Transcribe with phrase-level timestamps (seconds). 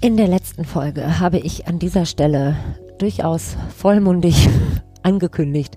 [0.00, 2.54] In der letzten Folge habe ich an dieser Stelle
[2.98, 4.48] durchaus vollmundig
[5.02, 5.76] angekündigt,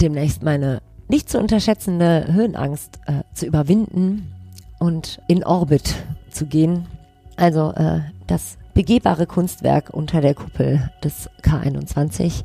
[0.00, 4.32] demnächst meine nicht zu unterschätzende Höhenangst äh, zu überwinden
[4.80, 5.94] und in Orbit
[6.30, 6.88] zu gehen.
[7.36, 12.42] Also äh, das begehbare Kunstwerk unter der Kuppel des K21.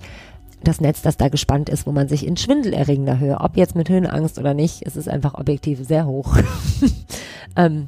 [0.63, 3.89] Das Netz, das da gespannt ist, wo man sich in schwindelerregender Höhe, ob jetzt mit
[3.89, 6.37] Höhenangst oder nicht, es ist einfach objektiv sehr hoch.
[7.55, 7.87] ähm,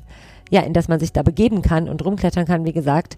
[0.49, 3.17] ja, in das man sich da begeben kann und rumklettern kann, wie gesagt.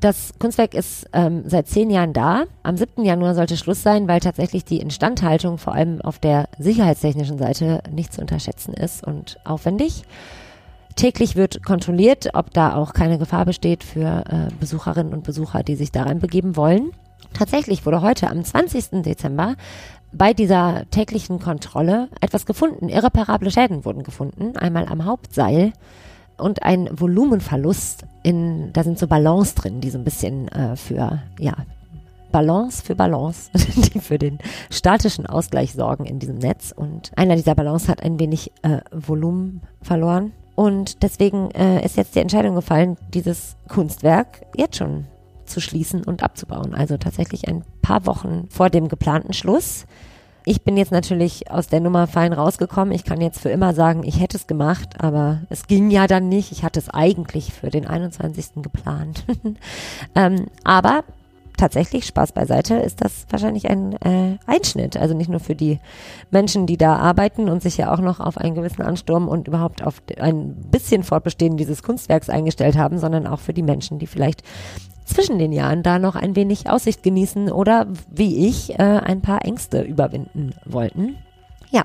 [0.00, 2.44] Das Kunstwerk ist ähm, seit zehn Jahren da.
[2.62, 3.04] Am 7.
[3.04, 8.14] Januar sollte Schluss sein, weil tatsächlich die Instandhaltung vor allem auf der sicherheitstechnischen Seite nicht
[8.14, 10.04] zu unterschätzen ist und aufwendig.
[10.96, 15.76] Täglich wird kontrolliert, ob da auch keine Gefahr besteht für äh, Besucherinnen und Besucher, die
[15.76, 16.92] sich daran begeben wollen.
[17.34, 19.02] Tatsächlich wurde heute am 20.
[19.02, 19.56] Dezember
[20.12, 22.88] bei dieser täglichen Kontrolle etwas gefunden.
[22.88, 24.56] Irreparable Schäden wurden gefunden.
[24.56, 25.72] Einmal am Hauptseil
[26.40, 31.22] und ein Volumenverlust in, da sind so Ballons drin, die so ein bisschen äh, für,
[31.38, 31.54] ja,
[32.30, 34.38] Balance für Balance, die für den
[34.70, 36.72] statischen Ausgleich sorgen in diesem Netz.
[36.74, 40.32] Und einer dieser Ballons hat ein wenig äh, Volumen verloren.
[40.54, 45.06] Und deswegen äh, ist jetzt die Entscheidung gefallen, dieses Kunstwerk jetzt schon
[45.46, 46.74] zu schließen und abzubauen.
[46.74, 49.86] Also tatsächlich ein paar Wochen vor dem geplanten Schluss.
[50.44, 52.92] Ich bin jetzt natürlich aus der Nummer fein rausgekommen.
[52.92, 56.28] Ich kann jetzt für immer sagen, ich hätte es gemacht, aber es ging ja dann
[56.28, 56.52] nicht.
[56.52, 58.62] Ich hatte es eigentlich für den 21.
[58.62, 59.24] geplant.
[60.14, 61.04] ähm, aber
[61.60, 64.96] tatsächlich, Spaß beiseite, ist das wahrscheinlich ein äh, Einschnitt.
[64.96, 65.78] Also nicht nur für die
[66.30, 69.82] Menschen, die da arbeiten und sich ja auch noch auf einen gewissen Ansturm und überhaupt
[69.86, 74.42] auf ein bisschen Fortbestehen dieses Kunstwerks eingestellt haben, sondern auch für die Menschen, die vielleicht
[75.10, 79.44] zwischen den Jahren da noch ein wenig Aussicht genießen oder wie ich äh, ein paar
[79.44, 81.16] Ängste überwinden wollten.
[81.70, 81.84] Ja,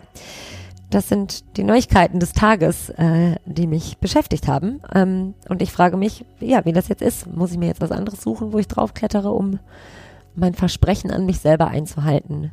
[0.89, 4.81] das sind die Neuigkeiten des Tages, äh, die mich beschäftigt haben.
[4.93, 7.27] Ähm, und ich frage mich, ja, wie das jetzt ist.
[7.27, 9.59] Muss ich mir jetzt was anderes suchen, wo ich draufklettere, um
[10.35, 12.51] mein Versprechen an mich selber einzuhalten,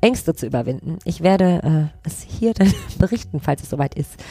[0.00, 0.98] Ängste zu überwinden?
[1.04, 4.22] Ich werde äh, es hier dann berichten, falls es soweit ist.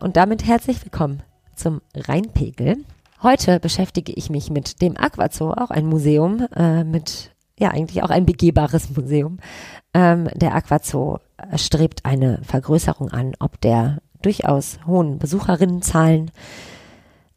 [0.00, 1.22] Und damit herzlich willkommen
[1.54, 2.76] zum Rheinpegel.
[3.22, 8.08] Heute beschäftige ich mich mit dem Aquazoo, auch ein Museum, äh, mit, ja, eigentlich auch
[8.08, 9.40] ein begehbares Museum.
[9.92, 11.18] Ähm, der Aquazoo
[11.56, 16.30] strebt eine Vergrößerung an, ob der durchaus hohen Besucherinnenzahlen.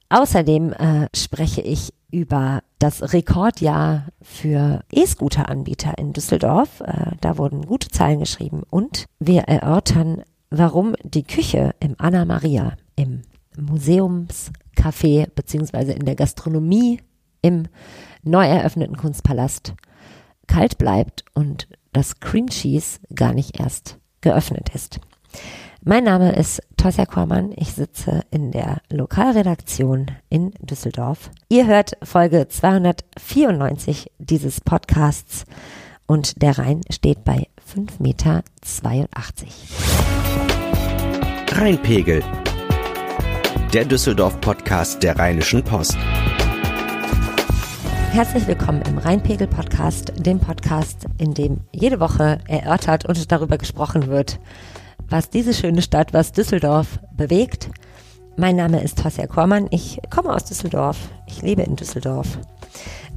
[0.08, 6.80] Außerdem äh, spreche ich über das Rekordjahr für E-Scooter-Anbieter in Düsseldorf.
[6.80, 12.78] Äh, da wurden gute Zahlen geschrieben und wir erörtern, warum die Küche im Anna Maria
[12.96, 13.24] im
[14.84, 17.02] Museumscafé beziehungsweise in der Gastronomie
[17.42, 17.68] im
[18.24, 19.74] neu eröffneten Kunstpalast
[20.48, 25.00] kalt bleibt und das Cream Cheese gar nicht erst geöffnet ist.
[25.84, 27.54] Mein Name ist Tosja Kormann.
[27.56, 31.30] Ich sitze in der Lokalredaktion in Düsseldorf.
[31.50, 35.46] Ihr hört Folge 294 dieses Podcasts
[36.06, 38.44] und der Rhein steht bei 5,82 Meter.
[41.60, 42.24] Rheinpegel
[43.74, 45.98] der Düsseldorf-Podcast der Rheinischen Post.
[48.12, 54.40] Herzlich willkommen im Rheinpegel-Podcast, dem Podcast, in dem jede Woche erörtert und darüber gesprochen wird,
[55.10, 57.72] was diese schöne Stadt, was Düsseldorf bewegt.
[58.38, 62.38] Mein Name ist Tosja Kormann, ich komme aus Düsseldorf, ich lebe in Düsseldorf.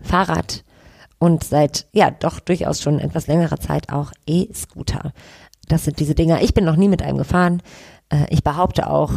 [0.01, 0.65] Fahrrad
[1.19, 5.13] und seit ja doch durchaus schon etwas längerer Zeit auch E-Scooter.
[5.69, 6.43] Das sind diese Dinger.
[6.43, 7.63] Ich bin noch nie mit einem gefahren.
[8.11, 9.13] Äh, ich behaupte auch,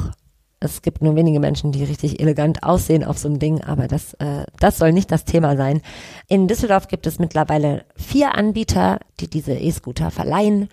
[0.59, 4.15] es gibt nur wenige Menschen, die richtig elegant aussehen auf so einem Ding, aber das,
[4.15, 5.81] äh, das soll nicht das Thema sein.
[6.27, 10.69] In Düsseldorf gibt es mittlerweile vier Anbieter, die diese E-Scooter verleihen.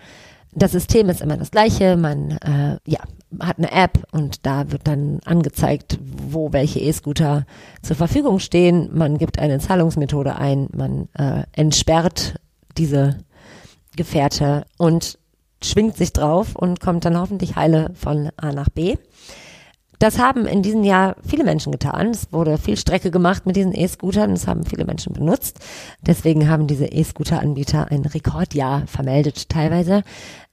[0.53, 1.97] Das System ist immer das gleiche.
[1.97, 2.99] Man äh, ja,
[3.39, 7.45] hat eine App und da wird dann angezeigt, wo welche E-Scooter
[7.83, 8.89] zur Verfügung stehen.
[8.93, 12.35] Man gibt eine Zahlungsmethode ein, man äh, entsperrt
[12.77, 13.17] diese
[13.95, 15.19] Gefährte und
[15.69, 18.97] schwingt sich drauf und kommt dann hoffentlich heile von A nach B.
[19.99, 22.09] Das haben in diesem Jahr viele Menschen getan.
[22.09, 24.31] Es wurde viel Strecke gemacht mit diesen E-Scootern.
[24.31, 25.59] Das haben viele Menschen benutzt.
[26.01, 30.03] Deswegen haben diese E-Scooter-Anbieter ein Rekordjahr vermeldet teilweise.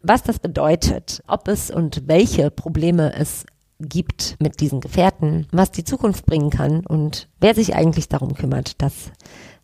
[0.00, 3.44] Was das bedeutet, ob es und welche Probleme es
[3.80, 8.80] gibt mit diesen Gefährten, was die Zukunft bringen kann und wer sich eigentlich darum kümmert,
[8.80, 9.10] das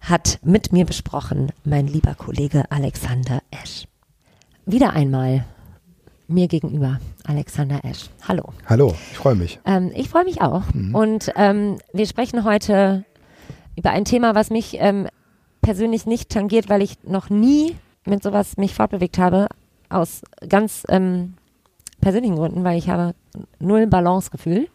[0.00, 3.86] hat mit mir besprochen mein lieber Kollege Alexander Esch.
[4.68, 5.46] Wieder einmal
[6.26, 8.10] mir gegenüber Alexander Esch.
[8.28, 8.52] Hallo.
[8.66, 9.58] Hallo, ich freue mich.
[9.64, 10.62] Ähm, ich freue mich auch.
[10.74, 10.94] Mhm.
[10.94, 13.06] Und ähm, wir sprechen heute
[13.76, 15.08] über ein Thema, was mich ähm,
[15.62, 19.48] persönlich nicht tangiert, weil ich noch nie mit sowas mich fortbewegt habe,
[19.88, 21.32] aus ganz ähm,
[22.02, 23.14] persönlichen Gründen, weil ich habe
[23.60, 24.68] null Balancegefühl.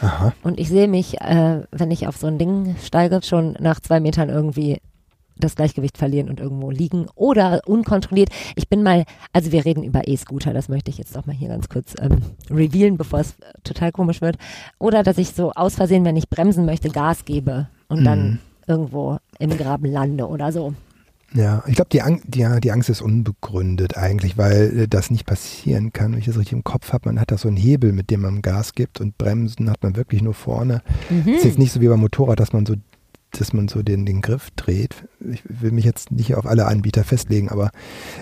[0.00, 0.32] Aha.
[0.44, 3.98] Und ich sehe mich, äh, wenn ich auf so ein Ding steige, schon nach zwei
[3.98, 4.80] Metern irgendwie
[5.40, 8.30] das Gleichgewicht verlieren und irgendwo liegen oder unkontrolliert.
[8.56, 11.48] Ich bin mal, also wir reden über E-Scooter, das möchte ich jetzt doch mal hier
[11.48, 12.18] ganz kurz ähm,
[12.50, 13.34] revealen, bevor es
[13.64, 14.36] total komisch wird.
[14.78, 18.04] Oder dass ich so aus Versehen, wenn ich bremsen möchte, Gas gebe und mhm.
[18.04, 20.74] dann irgendwo im Graben lande oder so.
[21.32, 25.26] Ja, ich glaube, die, Ang die, die, Angst ist unbegründet eigentlich, weil äh, das nicht
[25.26, 26.12] passieren kann.
[26.12, 28.22] Wenn ich das richtig im Kopf habe, man hat da so einen Hebel, mit dem
[28.22, 30.82] man Gas gibt und Bremsen hat man wirklich nur vorne.
[31.08, 31.28] Mhm.
[31.28, 32.74] Es ist jetzt nicht so wie beim Motorrad, dass man so
[33.38, 35.06] dass man so den, den Griff dreht.
[35.30, 37.70] Ich will mich jetzt nicht auf alle Anbieter festlegen, aber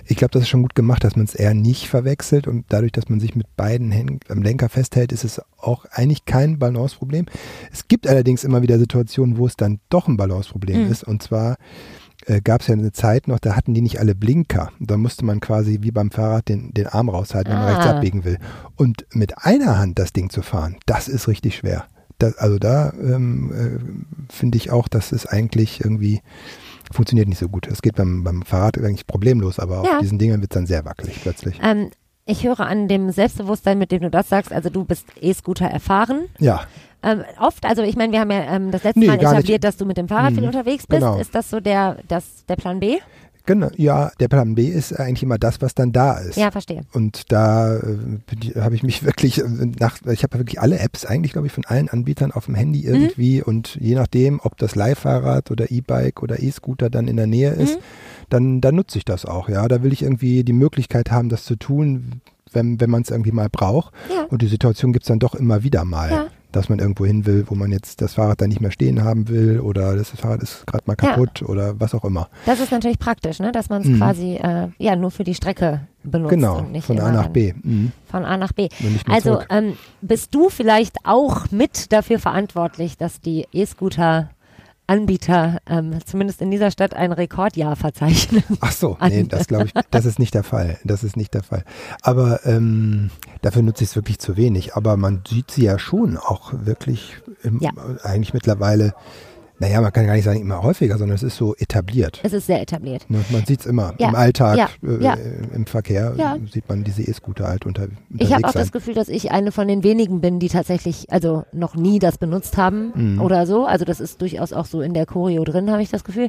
[0.06, 2.92] ich glaube, das ist schon gut gemacht, dass man es eher nicht verwechselt und dadurch,
[2.92, 7.26] dass man sich mit beiden Händen am Lenker festhält, ist es auch eigentlich kein Balanceproblem.
[7.72, 10.90] Es gibt allerdings immer wieder Situationen, wo es dann doch ein Balanceproblem mhm.
[10.90, 11.56] ist und zwar
[12.26, 14.70] äh, gab es ja eine Zeit noch, da hatten die nicht alle Blinker.
[14.80, 17.96] Da musste man quasi wie beim Fahrrad den, den Arm raushalten, wenn man rechts ah.
[17.96, 18.38] abbiegen will.
[18.76, 21.86] Und mit einer Hand das Ding zu fahren, das ist richtig schwer
[22.18, 26.20] da, also da ähm, äh, finde ich auch, dass es eigentlich irgendwie
[26.92, 27.66] funktioniert nicht so gut.
[27.66, 29.94] Es geht beim, beim Fahrrad eigentlich problemlos, aber ja.
[29.94, 31.60] auf diesen Dingen wird es dann sehr wackelig plötzlich.
[31.62, 31.90] Ähm,
[32.24, 36.26] ich höre an dem Selbstbewusstsein, mit dem du das sagst, also du bist E-Scooter erfahren.
[36.38, 36.62] Ja.
[37.02, 39.64] Ähm, oft, also ich meine, wir haben ja ähm, das letzte nee, Mal etabliert, nicht.
[39.64, 40.48] dass du mit dem Fahrrad viel mhm.
[40.48, 41.00] unterwegs bist.
[41.00, 41.18] Genau.
[41.18, 42.98] Ist das so der, das, der Plan B?
[43.46, 46.36] Genau, ja, der Plan B ist eigentlich immer das, was dann da ist.
[46.36, 46.82] Ja, verstehe.
[46.92, 49.44] Und da äh, habe ich mich wirklich äh,
[49.78, 52.80] nach, ich habe wirklich alle Apps eigentlich, glaube ich, von allen Anbietern auf dem Handy
[52.80, 52.94] mhm.
[52.94, 53.44] irgendwie mhm.
[53.44, 57.76] und je nachdem, ob das Leihfahrrad oder E-Bike oder E-Scooter dann in der Nähe ist,
[57.76, 57.82] mhm.
[58.28, 59.66] dann, dann nutze ich das auch, ja.
[59.68, 62.20] Da will ich irgendwie die Möglichkeit haben, das zu tun,
[62.52, 63.92] wenn, wenn man es irgendwie mal braucht.
[64.12, 64.24] Ja.
[64.24, 66.10] Und die Situation gibt es dann doch immer wieder mal.
[66.10, 69.04] Ja dass man irgendwo hin will, wo man jetzt das Fahrrad dann nicht mehr stehen
[69.04, 71.46] haben will oder das Fahrrad ist gerade mal kaputt ja.
[71.46, 72.28] oder was auch immer.
[72.46, 73.52] Das ist natürlich praktisch, ne?
[73.52, 73.98] dass man es mhm.
[73.98, 76.30] quasi äh, ja nur für die Strecke benutzt.
[76.30, 77.52] Genau, von A nach B.
[77.62, 77.92] Mhm.
[78.06, 78.68] Von A nach B.
[79.08, 84.30] Also ähm, bist du vielleicht auch mit dafür verantwortlich, dass die E-Scooter
[84.88, 88.42] Anbieter ähm, zumindest in dieser Stadt ein Rekordjahr verzeichnen.
[88.60, 90.78] Ach so, nee, das glaube ich, das ist nicht der Fall.
[90.82, 91.62] Das ist nicht der Fall.
[92.02, 93.10] Aber ähm,
[93.42, 94.74] dafür nutze ich es wirklich zu wenig.
[94.76, 97.70] Aber man sieht sie ja schon auch wirklich im, ja.
[98.02, 98.94] eigentlich mittlerweile
[99.60, 102.20] naja, man kann gar nicht sagen immer häufiger, sondern es ist so etabliert.
[102.22, 103.08] Es ist sehr etabliert.
[103.10, 104.08] Ne, man sieht es immer ja.
[104.08, 104.68] im Alltag, ja.
[104.86, 105.16] Äh, ja.
[105.52, 106.14] im Verkehr
[106.52, 109.50] sieht man diese E-Scooter halt unter, unterwegs Ich habe auch das Gefühl, dass ich eine
[109.50, 113.20] von den wenigen bin, die tatsächlich also noch nie das benutzt haben mhm.
[113.20, 113.66] oder so.
[113.66, 116.28] Also das ist durchaus auch so in der Choreo drin, habe ich das Gefühl.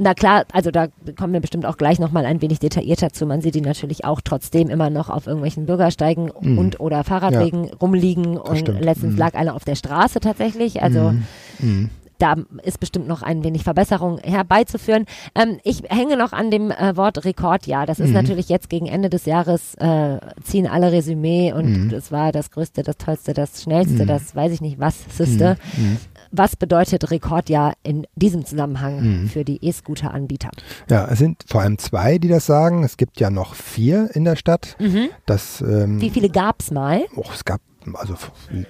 [0.00, 0.86] Na klar, also da
[1.16, 3.26] kommen wir bestimmt auch gleich nochmal ein wenig detaillierter zu.
[3.26, 6.56] Man sieht die natürlich auch trotzdem immer noch auf irgendwelchen Bürgersteigen mm.
[6.56, 8.36] und oder Fahrradwegen rumliegen.
[8.36, 8.80] Und stimmt.
[8.80, 9.18] letztens mm.
[9.18, 10.84] lag einer auf der Straße tatsächlich.
[10.84, 11.10] Also
[11.58, 15.06] mm da ist bestimmt noch ein wenig Verbesserung herbeizuführen.
[15.34, 17.86] Ähm, ich hänge noch an dem äh, Wort Rekordjahr.
[17.86, 18.14] Das ist mhm.
[18.14, 22.14] natürlich jetzt gegen Ende des Jahres, äh, ziehen alle Resümee und es mhm.
[22.14, 24.08] war das Größte, das Tollste, das Schnellste, mhm.
[24.08, 25.56] das weiß ich nicht was, Siste.
[25.76, 25.84] Mhm.
[25.84, 25.96] Mhm.
[26.30, 30.50] Was bedeutet Rekordjahr in diesem Zusammenhang für die E-Scooter-Anbieter?
[30.90, 32.84] Ja, es sind vor allem zwei, die das sagen.
[32.84, 34.76] Es gibt ja noch vier in der Stadt.
[35.24, 37.02] Das, ähm, Wie viele gab es mal?
[37.16, 37.60] Oh, es gab
[37.96, 38.14] also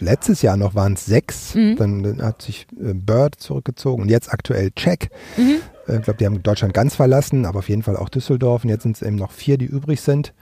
[0.01, 1.77] letztes Jahr noch waren es sechs, mhm.
[1.77, 5.11] dann, dann, hat sich äh, Bird zurückgezogen und jetzt aktuell Check.
[5.37, 5.61] Mhm.
[5.87, 8.71] Äh, ich glaube, die haben Deutschland ganz verlassen, aber auf jeden Fall auch Düsseldorf und
[8.71, 10.33] jetzt sind es eben noch vier, die übrig sind.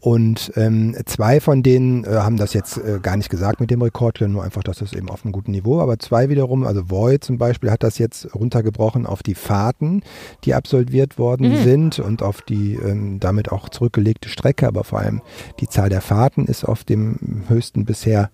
[0.00, 3.82] Und ähm, zwei von denen äh, haben das jetzt äh, gar nicht gesagt mit dem
[3.82, 5.80] Rekord, nur einfach, dass das eben auf einem guten Niveau.
[5.80, 10.02] Aber zwei wiederum, also Void zum Beispiel, hat das jetzt runtergebrochen auf die Fahrten,
[10.44, 11.62] die absolviert worden mhm.
[11.62, 14.66] sind und auf die ähm, damit auch zurückgelegte Strecke.
[14.66, 15.22] Aber vor allem
[15.60, 18.30] die Zahl der Fahrten ist auf dem höchsten bisher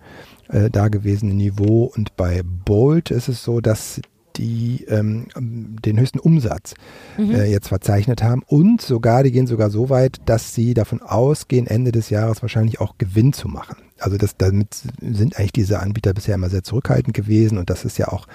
[0.48, 1.90] äh, dagewesene Niveau.
[1.94, 4.00] Und bei Bolt ist es so, dass
[4.40, 6.74] die ähm, den höchsten Umsatz
[7.18, 7.34] mhm.
[7.34, 11.66] äh, jetzt verzeichnet haben und sogar, die gehen sogar so weit, dass sie davon ausgehen,
[11.66, 13.76] Ende des Jahres wahrscheinlich auch Gewinn zu machen.
[13.98, 17.98] Also das, damit sind eigentlich diese Anbieter bisher immer sehr zurückhaltend gewesen und das ist
[17.98, 18.26] ja auch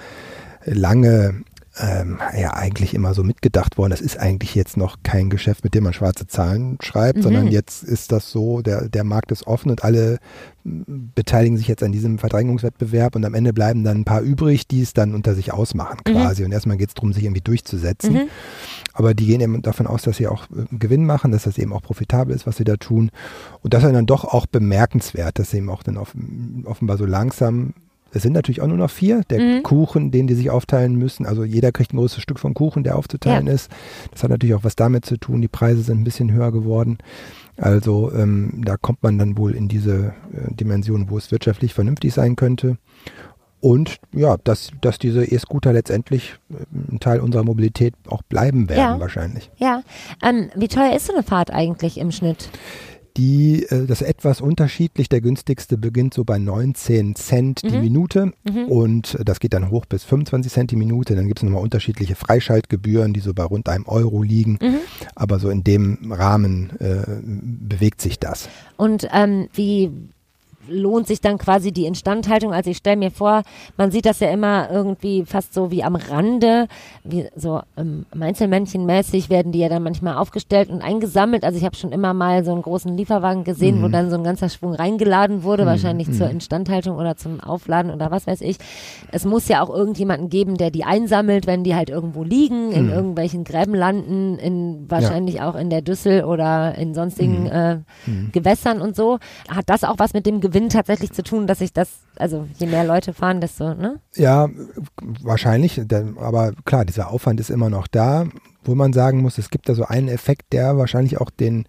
[0.64, 1.42] lange
[1.78, 3.90] ähm, ja eigentlich immer so mitgedacht worden.
[3.90, 7.22] Das ist eigentlich jetzt noch kein Geschäft, mit dem man schwarze Zahlen schreibt, mhm.
[7.22, 10.18] sondern jetzt ist das so, der, der Markt ist offen und alle
[10.64, 14.82] beteiligen sich jetzt an diesem Verdrängungswettbewerb und am Ende bleiben dann ein paar übrig, die
[14.82, 16.12] es dann unter sich ausmachen mhm.
[16.12, 16.42] quasi.
[16.42, 16.46] Mhm.
[16.46, 18.14] Und erstmal geht es darum, sich irgendwie durchzusetzen.
[18.14, 18.28] Mhm.
[18.92, 21.72] Aber die gehen eben davon aus, dass sie auch äh, Gewinn machen, dass das eben
[21.72, 23.10] auch profitabel ist, was sie da tun.
[23.62, 25.98] Und das ist dann doch auch bemerkenswert, dass sie eben auch dann
[26.64, 27.74] offenbar so langsam
[28.12, 29.22] es sind natürlich auch nur noch vier.
[29.30, 29.62] Der mhm.
[29.62, 31.26] Kuchen, den die sich aufteilen müssen.
[31.26, 33.52] Also jeder kriegt ein großes Stück vom Kuchen, der aufzuteilen ja.
[33.52, 33.70] ist.
[34.12, 35.42] Das hat natürlich auch was damit zu tun.
[35.42, 36.98] Die Preise sind ein bisschen höher geworden.
[37.56, 42.12] Also ähm, da kommt man dann wohl in diese äh, Dimension, wo es wirtschaftlich vernünftig
[42.12, 42.78] sein könnte.
[43.60, 48.78] Und ja, dass, dass diese E-Scooter letztendlich äh, ein Teil unserer Mobilität auch bleiben werden
[48.78, 49.00] ja.
[49.00, 49.50] wahrscheinlich.
[49.56, 49.82] Ja.
[50.22, 52.50] Ähm, wie teuer ist so eine Fahrt eigentlich im Schnitt?
[53.16, 55.08] Die, äh, das etwas unterschiedlich.
[55.08, 57.68] Der günstigste beginnt so bei 19 Cent mhm.
[57.68, 58.64] die Minute mhm.
[58.66, 61.14] und das geht dann hoch bis 25 Cent die Minute.
[61.14, 64.58] Dann gibt es nochmal unterschiedliche Freischaltgebühren, die so bei rund einem Euro liegen.
[64.60, 64.78] Mhm.
[65.14, 68.48] Aber so in dem Rahmen äh, bewegt sich das.
[68.76, 69.90] Und ähm, wie
[70.68, 72.52] lohnt sich dann quasi die Instandhaltung.
[72.52, 73.42] Also ich stelle mir vor,
[73.76, 76.68] man sieht das ja immer irgendwie fast so wie am Rande,
[77.04, 81.44] wie so ähm, Einzelmännchenmäßig werden die ja dann manchmal aufgestellt und eingesammelt.
[81.44, 83.82] Also ich habe schon immer mal so einen großen Lieferwagen gesehen, mhm.
[83.84, 85.68] wo dann so ein ganzer Schwung reingeladen wurde, mhm.
[85.68, 86.12] wahrscheinlich mhm.
[86.14, 88.56] zur Instandhaltung oder zum Aufladen oder was weiß ich.
[89.12, 92.86] Es muss ja auch irgendjemanden geben, der die einsammelt, wenn die halt irgendwo liegen, in
[92.86, 92.92] mhm.
[92.92, 95.48] irgendwelchen Gräben landen, in wahrscheinlich ja.
[95.48, 97.50] auch in der Düssel oder in sonstigen mhm.
[97.50, 97.74] äh,
[98.06, 98.32] mhm.
[98.32, 99.18] Gewässern und so.
[99.48, 102.46] Hat das auch was mit dem Gewinn Gewinn tatsächlich zu tun, dass ich das, also
[102.56, 104.00] je mehr Leute fahren, desto, ne?
[104.14, 104.48] Ja,
[105.22, 105.78] wahrscheinlich,
[106.18, 108.24] aber klar, dieser Aufwand ist immer noch da,
[108.66, 111.66] wo man sagen muss, es gibt da so einen Effekt, der wahrscheinlich auch den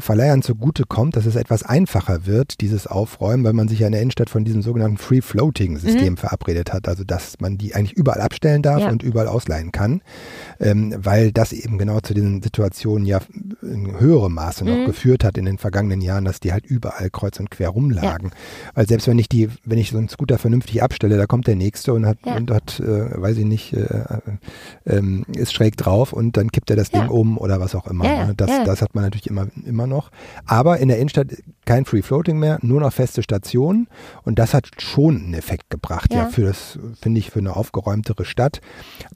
[0.00, 3.92] Verleihern zugute kommt, dass es etwas einfacher wird, dieses Aufräumen, weil man sich ja in
[3.92, 6.16] der Innenstadt von diesem sogenannten Free-Floating-System mhm.
[6.16, 6.88] verabredet hat.
[6.88, 8.88] Also dass man die eigentlich überall abstellen darf ja.
[8.88, 10.02] und überall ausleihen kann,
[10.60, 13.20] ähm, weil das eben genau zu diesen Situationen ja
[13.62, 14.86] in höherem Maße noch mhm.
[14.86, 18.28] geführt hat in den vergangenen Jahren, dass die halt überall kreuz und quer rumlagen.
[18.28, 18.72] Ja.
[18.74, 21.56] Weil selbst wenn ich die, wenn ich so einen Scooter vernünftig abstelle, da kommt der
[21.56, 22.36] nächste und hat, ja.
[22.36, 24.18] und hat, äh, weiß ich nicht, äh,
[24.84, 25.02] äh,
[25.36, 28.04] ist schräg drauf und dann kippt er das Ding um oder was auch immer.
[28.04, 28.34] Ne?
[28.36, 30.10] Das, das hat man natürlich immer, immer immer noch.
[30.46, 31.28] Aber in der Innenstadt
[31.64, 33.88] kein Free Floating mehr, nur noch feste Stationen.
[34.22, 37.56] Und das hat schon einen Effekt gebracht, ja, ja für das, finde ich, für eine
[37.56, 38.60] aufgeräumtere Stadt.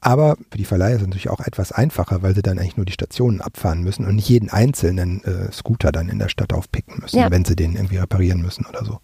[0.01, 2.87] Aber für die Verleiher ist es natürlich auch etwas einfacher, weil sie dann eigentlich nur
[2.87, 6.99] die Stationen abfahren müssen und nicht jeden einzelnen äh, Scooter dann in der Stadt aufpicken
[7.01, 7.31] müssen, ja.
[7.31, 8.99] wenn sie den irgendwie reparieren müssen oder so.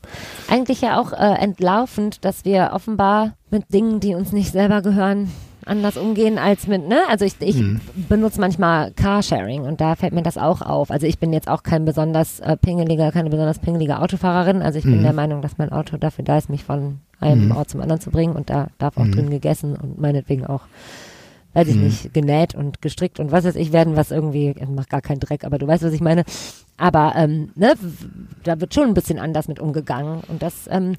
[0.48, 5.30] Eigentlich ja auch äh, entlaufend, dass wir offenbar mit Dingen, die uns nicht selber gehören,
[5.66, 7.00] anders umgehen als mit, ne?
[7.08, 7.80] Also ich, ich mhm.
[8.08, 10.90] benutze manchmal Carsharing und da fällt mir das auch auf.
[10.90, 14.62] Also ich bin jetzt auch kein besonders äh, pingeliger, keine besonders pingelige Autofahrerin.
[14.62, 14.92] Also ich mhm.
[14.92, 17.56] bin der Meinung, dass mein Auto dafür da ist, mich von einem mhm.
[17.56, 19.12] Ort zum anderen zu bringen und da darf auch mhm.
[19.12, 20.62] drin gegessen und meinetwegen auch
[21.54, 21.84] weiß ich mhm.
[21.84, 25.44] nicht, genäht und gestrickt und was weiß ich werden, was irgendwie, macht gar keinen Dreck,
[25.44, 26.24] aber du weißt, was ich meine.
[26.76, 27.74] Aber ähm, ne,
[28.42, 30.22] da wird schon ein bisschen anders mit umgegangen.
[30.28, 30.96] Und das, ähm,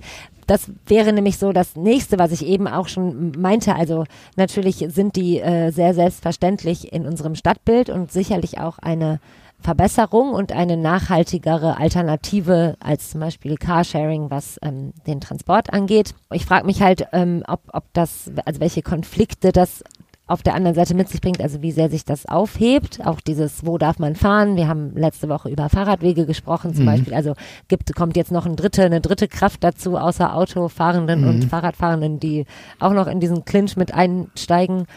[0.47, 3.75] das wäre nämlich so das nächste, was ich eben auch schon meinte.
[3.75, 4.05] Also
[4.37, 9.19] natürlich sind die äh, sehr selbstverständlich in unserem Stadtbild und sicherlich auch eine
[9.65, 16.13] Verbesserung und eine nachhaltigere Alternative als zum Beispiel Carsharing, was ähm, den Transport angeht.
[16.31, 19.83] Ich frage mich halt, ähm, ob, ob das, also welche Konflikte das
[20.27, 23.65] auf der anderen Seite mit sich bringt, also wie sehr sich das aufhebt, auch dieses,
[23.65, 24.55] wo darf man fahren?
[24.55, 26.89] Wir haben letzte Woche über Fahrradwege gesprochen zum mhm.
[26.89, 27.35] Beispiel, also
[27.67, 31.27] gibt, kommt jetzt noch ein dritte, eine dritte Kraft dazu, außer Autofahrenden mhm.
[31.27, 32.45] und Fahrradfahrenden, die
[32.79, 34.87] auch noch in diesen Clinch mit einsteigen.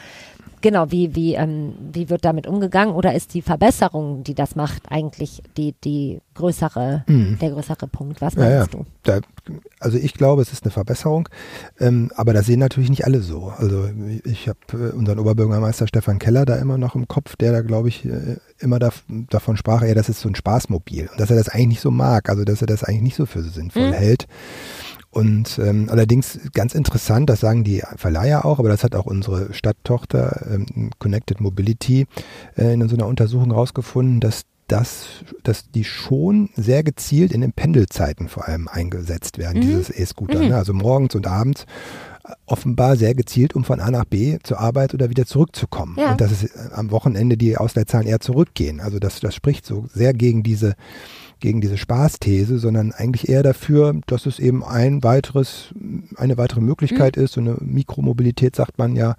[0.61, 2.95] Genau, wie, wie, ähm, wie wird damit umgegangen?
[2.95, 7.38] Oder ist die Verbesserung, die das macht, eigentlich die, die größere, mhm.
[7.41, 8.21] der größere Punkt?
[8.21, 8.67] Was meinst ja, ja.
[8.67, 8.85] du?
[9.03, 9.21] Da,
[9.81, 11.29] also ich glaube, es ist eine Verbesserung,
[11.79, 13.53] ähm, aber das sehen natürlich nicht alle so.
[13.57, 13.88] Also
[14.25, 17.88] ich habe äh, unseren Oberbürgermeister Stefan Keller da immer noch im Kopf, der da, glaube
[17.88, 21.09] ich, äh, immer da, davon sprach, ja, das ist so ein Spaßmobil.
[21.11, 23.27] Und dass er das eigentlich nicht so mag, also dass er das eigentlich nicht so
[23.27, 23.95] für so sinnvoll mhm.
[23.95, 24.27] hält.
[25.11, 29.55] Und ähm, allerdings ganz interessant, das sagen die Verleiher auch, aber das hat auch unsere
[29.55, 32.07] Stadttochter ähm, Connected Mobility
[32.57, 35.07] äh, in so einer Untersuchung rausgefunden, dass dass,
[35.43, 39.62] dass die schon sehr gezielt in den Pendelzeiten vor allem eingesetzt werden, mhm.
[39.62, 40.41] dieses E-Scooter.
[40.41, 40.49] Mhm.
[40.49, 40.57] Ne?
[40.57, 41.65] Also morgens und abends
[42.25, 45.97] äh, offenbar sehr gezielt, um von A nach B zur Arbeit oder wieder zurückzukommen.
[45.99, 46.12] Ja.
[46.12, 48.81] Und dass es äh, am Wochenende die Ausleihzahlen eher zurückgehen.
[48.81, 50.75] Also das, das spricht so sehr gegen diese
[51.40, 55.75] gegen diese Spaßthese, sondern eigentlich eher dafür, dass es eben ein weiteres,
[56.16, 57.25] eine weitere Möglichkeit mhm.
[57.25, 59.16] ist, so eine Mikromobilität sagt man ja,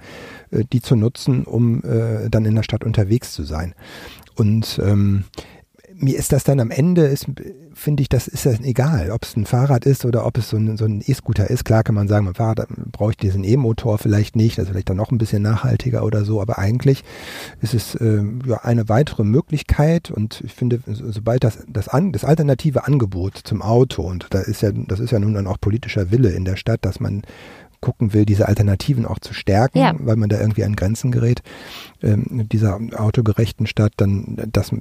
[0.51, 3.73] äh, die zu nutzen, um äh, dann in der Stadt unterwegs zu sein.
[4.35, 5.25] Und ähm,
[5.99, 7.27] mir ist das dann am Ende, ist,
[7.73, 10.57] finde ich, das ist das egal, ob es ein Fahrrad ist oder ob es so
[10.57, 11.65] ein, so E-Scooter ist.
[11.65, 14.97] Klar kann man sagen, beim Fahrrad brauche ich diesen E-Motor vielleicht nicht, also vielleicht dann
[14.97, 17.03] noch ein bisschen nachhaltiger oder so, aber eigentlich
[17.61, 22.23] ist es äh, ja eine weitere Möglichkeit und ich finde, sobald das, das, an, das
[22.23, 26.11] alternative Angebot zum Auto und da ist ja, das ist ja nun dann auch politischer
[26.11, 27.23] Wille in der Stadt, dass man
[27.81, 29.93] gucken will, diese Alternativen auch zu stärken, ja.
[29.97, 31.41] weil man da irgendwie an Grenzen gerät,
[32.01, 34.71] ähm, dieser autogerechten Stadt, dann das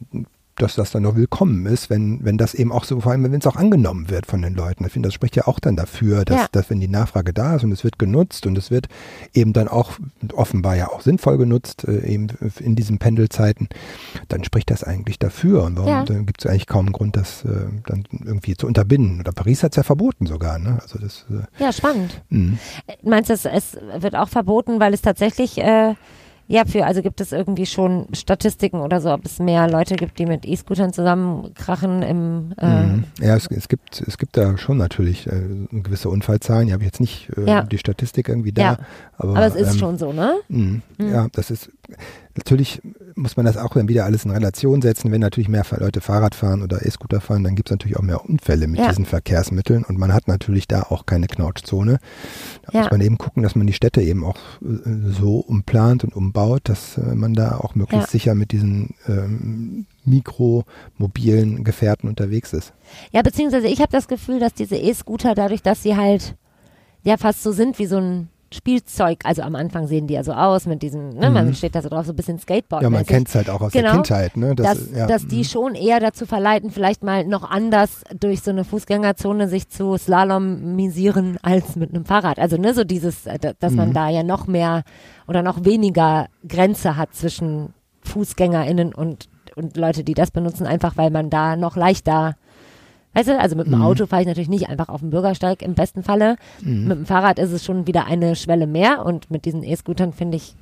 [0.59, 3.41] dass das dann noch willkommen ist, wenn, wenn das eben auch so, vor allem wenn
[3.41, 4.85] es auch angenommen wird von den Leuten.
[4.85, 6.47] Ich finde, das spricht ja auch dann dafür, dass, ja.
[6.53, 8.88] dass wenn die Nachfrage da ist und es wird genutzt und es wird
[9.35, 9.93] eben dann auch
[10.35, 12.29] offenbar ja auch sinnvoll genutzt, äh, eben
[12.61, 13.69] in diesen Pendelzeiten,
[14.29, 15.65] dann spricht das eigentlich dafür.
[15.65, 16.05] Und warum, ja.
[16.05, 17.49] dann gibt es eigentlich kaum einen Grund, das äh,
[17.87, 19.21] dann irgendwie zu unterbinden.
[19.21, 20.59] Oder Paris hat es ja verboten sogar.
[20.59, 20.79] Ne?
[20.83, 22.23] Also das, äh, ja, spannend.
[22.31, 22.59] Mh.
[23.03, 25.95] Meinst du, es wird auch verboten, weil es tatsächlich äh,
[26.50, 30.19] ja, für, also gibt es irgendwie schon Statistiken oder so, ob es mehr Leute gibt,
[30.19, 33.05] die mit E-Scootern zusammenkrachen im äh mhm.
[33.21, 36.87] Ja, es, es, gibt, es gibt da schon natürlich äh, gewisse Unfallzahlen, die habe ich
[36.87, 37.62] jetzt nicht äh, ja.
[37.62, 38.62] die Statistik irgendwie da.
[38.62, 38.78] Ja.
[39.19, 40.37] Aber, aber es ist ähm, schon so, ne?
[40.49, 41.12] Mh, mhm.
[41.12, 41.71] Ja, das ist
[42.37, 42.80] Natürlich
[43.16, 45.11] muss man das auch dann wieder alles in Relation setzen.
[45.11, 48.25] Wenn natürlich mehr Leute Fahrrad fahren oder E-Scooter fahren, dann gibt es natürlich auch mehr
[48.25, 48.88] Unfälle mit ja.
[48.88, 51.99] diesen Verkehrsmitteln und man hat natürlich da auch keine Knautschzone.
[52.62, 52.80] Da ja.
[52.83, 56.62] muss man eben gucken, dass man die Städte eben auch äh, so umplant und umbaut,
[56.64, 58.12] dass äh, man da auch möglichst ja.
[58.12, 62.73] sicher mit diesen ähm, mikromobilen Gefährten unterwegs ist.
[63.12, 66.37] Ja, beziehungsweise ich habe das Gefühl, dass diese E-Scooter dadurch, dass sie halt
[67.02, 70.33] ja fast so sind wie so ein Spielzeug, also am Anfang sehen die ja so
[70.33, 71.35] aus mit diesem, ne, mhm.
[71.35, 72.83] man steht da so drauf, so ein bisschen Skateboard.
[72.83, 74.55] Ja, man kennt es halt auch aus genau, der Kindheit, ne?
[74.55, 75.07] Das, dass, ja.
[75.07, 75.45] dass die mhm.
[75.45, 81.38] schon eher dazu verleiten, vielleicht mal noch anders durch so eine Fußgängerzone sich zu slalomisieren
[81.43, 82.38] als mit einem Fahrrad.
[82.38, 83.94] Also ne, so dieses, äh, dass man mhm.
[83.94, 84.83] da ja noch mehr
[85.27, 91.11] oder noch weniger Grenze hat zwischen FußgängerInnen und, und Leute, die das benutzen, einfach weil
[91.11, 92.37] man da noch leichter
[93.14, 93.83] Weißt du, also mit dem mhm.
[93.83, 96.37] Auto fahre ich natürlich nicht einfach auf dem Bürgersteig im besten Falle.
[96.62, 96.88] Mhm.
[96.88, 100.37] Mit dem Fahrrad ist es schon wieder eine Schwelle mehr und mit diesen E-Scootern finde
[100.37, 100.55] ich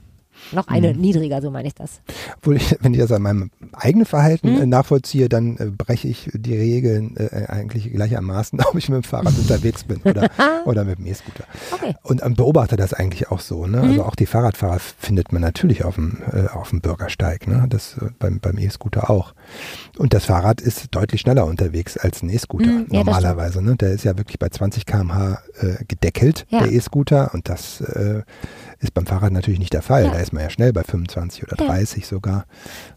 [0.52, 1.00] noch eine mhm.
[1.00, 2.00] niedriger, so meine ich das.
[2.38, 4.62] Obwohl ich, wenn ich das an meinem eigenen Verhalten mhm.
[4.62, 9.02] äh, nachvollziehe, dann äh, breche ich die Regeln äh, eigentlich gleichermaßen, ob ich mit dem
[9.02, 10.30] Fahrrad unterwegs bin oder,
[10.64, 11.44] oder mit dem E-Scooter.
[11.72, 11.94] Okay.
[12.02, 13.66] Und ähm, beobachte das eigentlich auch so.
[13.66, 13.78] Ne?
[13.78, 13.92] Also mhm.
[13.96, 17.66] Also auch die Fahrradfahrer findet man natürlich auf dem, äh, auf dem Bürgersteig, ne?
[17.68, 19.34] das äh, beim, beim E-Scooter auch.
[19.98, 23.62] Und das Fahrrad ist deutlich schneller unterwegs als ein E-Scooter mhm, ja, normalerweise.
[23.62, 23.76] Ne?
[23.76, 25.38] Der ist ja wirklich bei 20 km/h
[25.88, 26.60] gedeckelt, ja.
[26.60, 27.32] der E-Scooter.
[27.32, 27.82] Und das
[28.80, 30.04] ist beim Fahrrad natürlich nicht der Fall.
[30.04, 30.10] Ja.
[30.12, 32.08] Da ist man ja schnell bei 25 oder 30 ja.
[32.08, 32.46] sogar.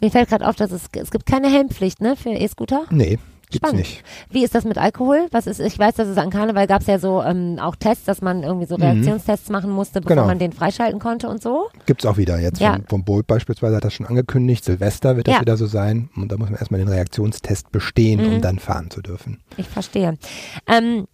[0.01, 2.83] Mir fällt gerade auf, dass es, es gibt keine Helmpflicht ne, für E-Scooter.
[2.89, 3.17] Nee.
[3.51, 3.79] Gibt's Spannend.
[3.79, 4.03] nicht.
[4.29, 5.27] Wie ist das mit Alkohol?
[5.31, 8.05] Was ist, ich weiß, dass es an Karneval gab es ja so ähm, auch Tests,
[8.05, 8.83] dass man irgendwie so mhm.
[8.83, 9.53] Reaktionstests mhm.
[9.53, 10.27] machen musste, bevor genau.
[10.27, 11.67] man den freischalten konnte und so.
[11.87, 12.39] Gibt es auch wieder.
[12.39, 12.73] Jetzt ja.
[12.73, 14.63] vom, vom Bolt beispielsweise hat das schon angekündigt.
[14.63, 15.41] Silvester wird das ja.
[15.41, 16.09] wieder so sein.
[16.15, 18.35] Und da muss man erstmal den Reaktionstest bestehen, mhm.
[18.35, 19.39] um dann fahren zu dürfen.
[19.57, 20.19] Ich verstehe.
[20.67, 21.07] Ähm,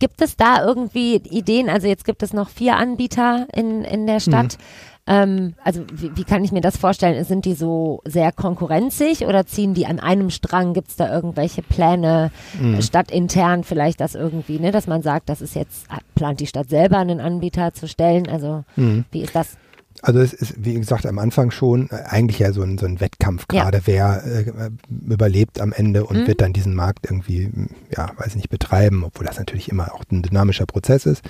[0.00, 1.68] Gibt es da irgendwie Ideen?
[1.68, 4.56] Also jetzt gibt es noch vier Anbieter in, in der Stadt.
[4.58, 4.90] Mhm.
[5.06, 7.22] Ähm, also wie, wie, kann ich mir das vorstellen?
[7.24, 10.72] Sind die so sehr konkurrenzig oder ziehen die an einem Strang?
[10.72, 12.80] Gibt es da irgendwelche Pläne mhm.
[12.80, 16.98] stadtintern vielleicht das irgendwie, ne, dass man sagt, das ist jetzt, plant die Stadt selber
[16.98, 18.28] einen Anbieter zu stellen?
[18.28, 19.04] Also mhm.
[19.10, 19.56] wie ist das?
[20.02, 23.00] Also es ist, wie gesagt, am Anfang schon äh, eigentlich ja so ein, so ein
[23.00, 23.86] Wettkampf gerade, ja.
[23.86, 26.26] wer äh, überlebt am Ende und mhm.
[26.26, 27.50] wird dann diesen Markt irgendwie,
[27.94, 31.22] ja, weiß nicht, betreiben, obwohl das natürlich immer auch ein dynamischer Prozess ist.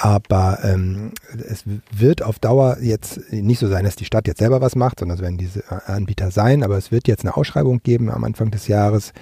[0.00, 1.12] Aber ähm,
[1.48, 5.00] es wird auf Dauer jetzt nicht so sein, dass die Stadt jetzt selber was macht,
[5.00, 6.62] sondern es werden diese Anbieter sein.
[6.62, 9.12] Aber es wird jetzt eine Ausschreibung geben am Anfang des Jahres,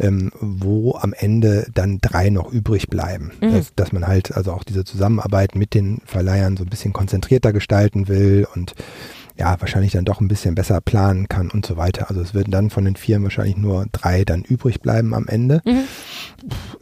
[0.00, 3.30] ähm, wo am Ende dann drei noch übrig bleiben.
[3.40, 3.52] Mhm.
[3.52, 7.52] Dass, dass man halt also auch diese Zusammenarbeit mit den Verleihern so ein bisschen konzentrierter
[7.52, 8.74] gestalten will und
[9.38, 12.08] ja, wahrscheinlich dann doch ein bisschen besser planen kann und so weiter.
[12.08, 15.60] Also es werden dann von den Firmen wahrscheinlich nur drei dann übrig bleiben am Ende.
[15.64, 15.84] Mhm.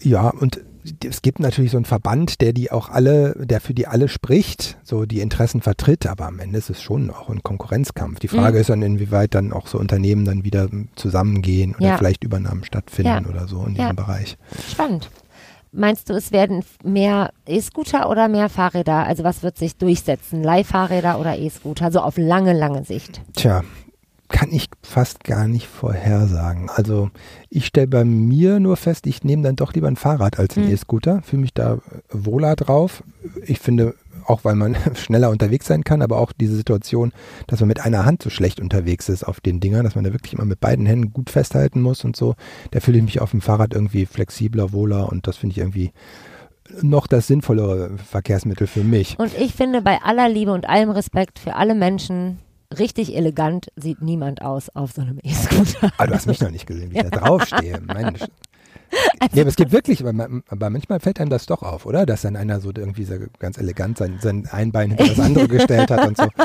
[0.01, 0.61] Ja, und
[1.05, 4.77] es gibt natürlich so einen Verband, der die auch alle, der für die alle spricht,
[4.83, 8.19] so die Interessen vertritt, aber am Ende ist es schon auch ein Konkurrenzkampf.
[8.21, 8.61] Die Frage mhm.
[8.61, 11.97] ist dann, inwieweit dann auch so Unternehmen dann wieder zusammengehen oder ja.
[11.97, 13.31] vielleicht Übernahmen stattfinden ja.
[13.31, 13.85] oder so in ja.
[13.85, 14.37] diesem Bereich.
[14.71, 15.11] Spannend.
[15.77, 19.07] Meinst du, es werden mehr E-Scooter oder mehr Fahrräder?
[19.07, 20.43] Also was wird sich durchsetzen?
[20.43, 21.91] Leihfahrräder oder E-Scooter?
[21.91, 23.21] So auf lange, lange Sicht.
[23.35, 23.63] Tja,
[24.35, 26.69] kann ich fast gar nicht vorhersagen.
[26.69, 27.09] Also
[27.51, 30.65] ich stelle bei mir nur fest, ich nehme dann doch lieber ein Fahrrad als ein
[30.65, 30.73] Mhm.
[30.73, 31.79] E-Scooter, fühle mich da
[32.11, 33.05] wohler drauf.
[33.47, 33.95] Ich finde,
[34.27, 37.13] auch weil man schneller unterwegs sein kann, aber auch diese Situation,
[37.47, 40.13] dass man mit einer Hand so schlecht unterwegs ist auf den Dingern, dass man da
[40.13, 42.35] wirklich immer mit beiden Händen gut festhalten muss und so,
[42.73, 45.93] da fühle ich mich auf dem Fahrrad irgendwie flexibler, wohler und das finde ich irgendwie
[46.83, 49.17] noch das sinnvollere Verkehrsmittel für mich.
[49.17, 52.41] Und ich finde, bei aller Liebe und allem Respekt für alle Menschen,
[52.79, 55.93] richtig elegant sieht niemand aus auf so einem E-Scooter.
[55.99, 57.81] Ah, du hast mich noch nicht gesehen, wie ich da draufstehe.
[57.81, 58.21] Mensch.
[59.33, 62.07] Nee, aber es gibt wirklich, aber man- aber manchmal fällt einem das doch auf, oder?
[62.07, 65.49] Dass dann einer so irgendwie so ganz elegant sein, sein ein Bein hinter das andere
[65.49, 66.27] gestellt hat und so.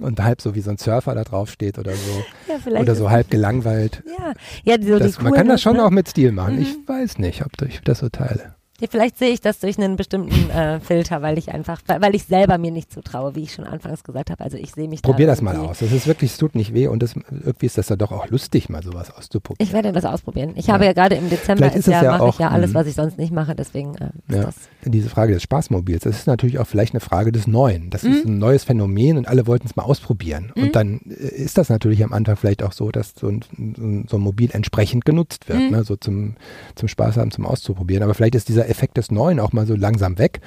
[0.00, 2.22] Und halb so wie so ein Surfer da drauf steht oder so.
[2.48, 4.04] Ja, vielleicht Oder so halb gelangweilt.
[4.16, 4.32] Ja,
[4.76, 5.84] ja so Das, man kann das schon ne?
[5.84, 6.54] auch mit Stil machen.
[6.54, 6.62] Mhm.
[6.62, 8.54] Ich weiß nicht, ob ich das so teile.
[8.90, 12.58] Vielleicht sehe ich das durch einen bestimmten äh, Filter, weil ich einfach, weil, ich selber
[12.58, 14.44] mir nicht zutraue, wie ich schon anfangs gesagt habe.
[14.44, 15.80] Also ich sehe mich Probier da das mal aus.
[15.80, 18.28] Das ist wirklich, es tut nicht weh und das, irgendwie ist das ja doch auch
[18.28, 19.66] lustig, mal sowas auszuprobieren.
[19.66, 20.52] Ich werde das ausprobieren.
[20.54, 20.74] Ich Ja.
[20.74, 22.74] habe ja gerade im Dezember Vielleicht ist ist ja, ja mache ich ja alles, mhm.
[22.74, 23.54] was ich sonst nicht mache.
[23.56, 24.44] Deswegen äh, ist Ja.
[24.44, 24.54] das.
[24.84, 27.90] diese Frage des Spaßmobils, das ist natürlich auch vielleicht eine Frage des Neuen.
[27.90, 28.12] Das Mhm.
[28.12, 30.52] ist ein neues Phänomen und alle wollten es mal ausprobieren.
[30.54, 30.62] Mhm.
[30.62, 33.42] Und dann äh, ist das natürlich am Anfang vielleicht auch so, dass so ein,
[33.76, 35.70] so ein, so ein Mobil entsprechend genutzt wird, Mhm.
[35.70, 35.84] ne?
[35.84, 36.36] so zum,
[36.76, 38.04] zum Spaß haben, zum Auszuprobieren.
[38.04, 40.40] Aber vielleicht ist dieser Effekt des Neuen auch mal so langsam weg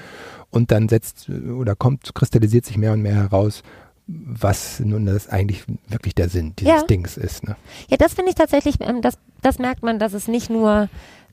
[0.49, 3.63] und dann setzt oder kommt, kristallisiert sich mehr und mehr heraus,
[4.07, 6.83] was nun das eigentlich wirklich der Sinn dieses Ja.
[6.83, 7.47] Dings ist.
[7.47, 7.55] Ne?
[7.89, 10.89] Ja, das finde ich tatsächlich, ähm, das, das merkt man, dass es nicht nur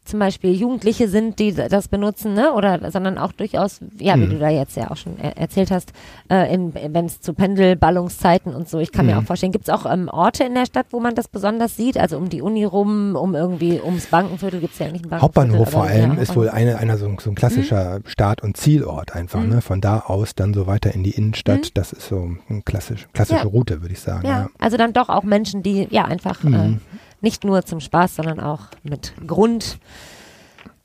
[0.08, 2.52] zum Beispiel Jugendliche sind, die das benutzen, ne?
[2.52, 4.30] Oder sondern auch durchaus, ja, wie Mhm.
[4.30, 5.92] du da jetzt ja auch schon er erzählt hast,
[6.28, 6.58] äh,
[6.90, 9.20] wenn es zu Pendelballungszeiten und so, ich kann mir Mhm.
[9.20, 11.96] auch vorstellen, gibt es auch ähm, Orte in der Stadt, wo man das besonders sieht?
[11.98, 15.22] Also um die Uni rum, um irgendwie ums Bankenviertel gibt es ja nicht ein Bankenviertel.
[15.22, 18.56] Hauptbahnhof vor allem ja, ist wohl eine, einer so, ein- so ein klassischer Start- und
[18.56, 19.40] Zielort einfach.
[19.40, 19.48] Mhm.
[19.50, 19.60] Ne?
[19.60, 21.58] Von da aus dann so weiter in die Innenstadt.
[21.58, 21.70] Mhm.
[21.74, 23.46] Das ist so eine klassisch, klassische Ja.
[23.46, 24.26] Route, würde ich sagen.
[24.26, 24.48] Ja, Ja.
[24.58, 26.80] also dann doch auch Menschen, die ja einfach äh, Mhm.
[27.20, 29.78] Nicht nur zum Spaß, sondern auch mit Grund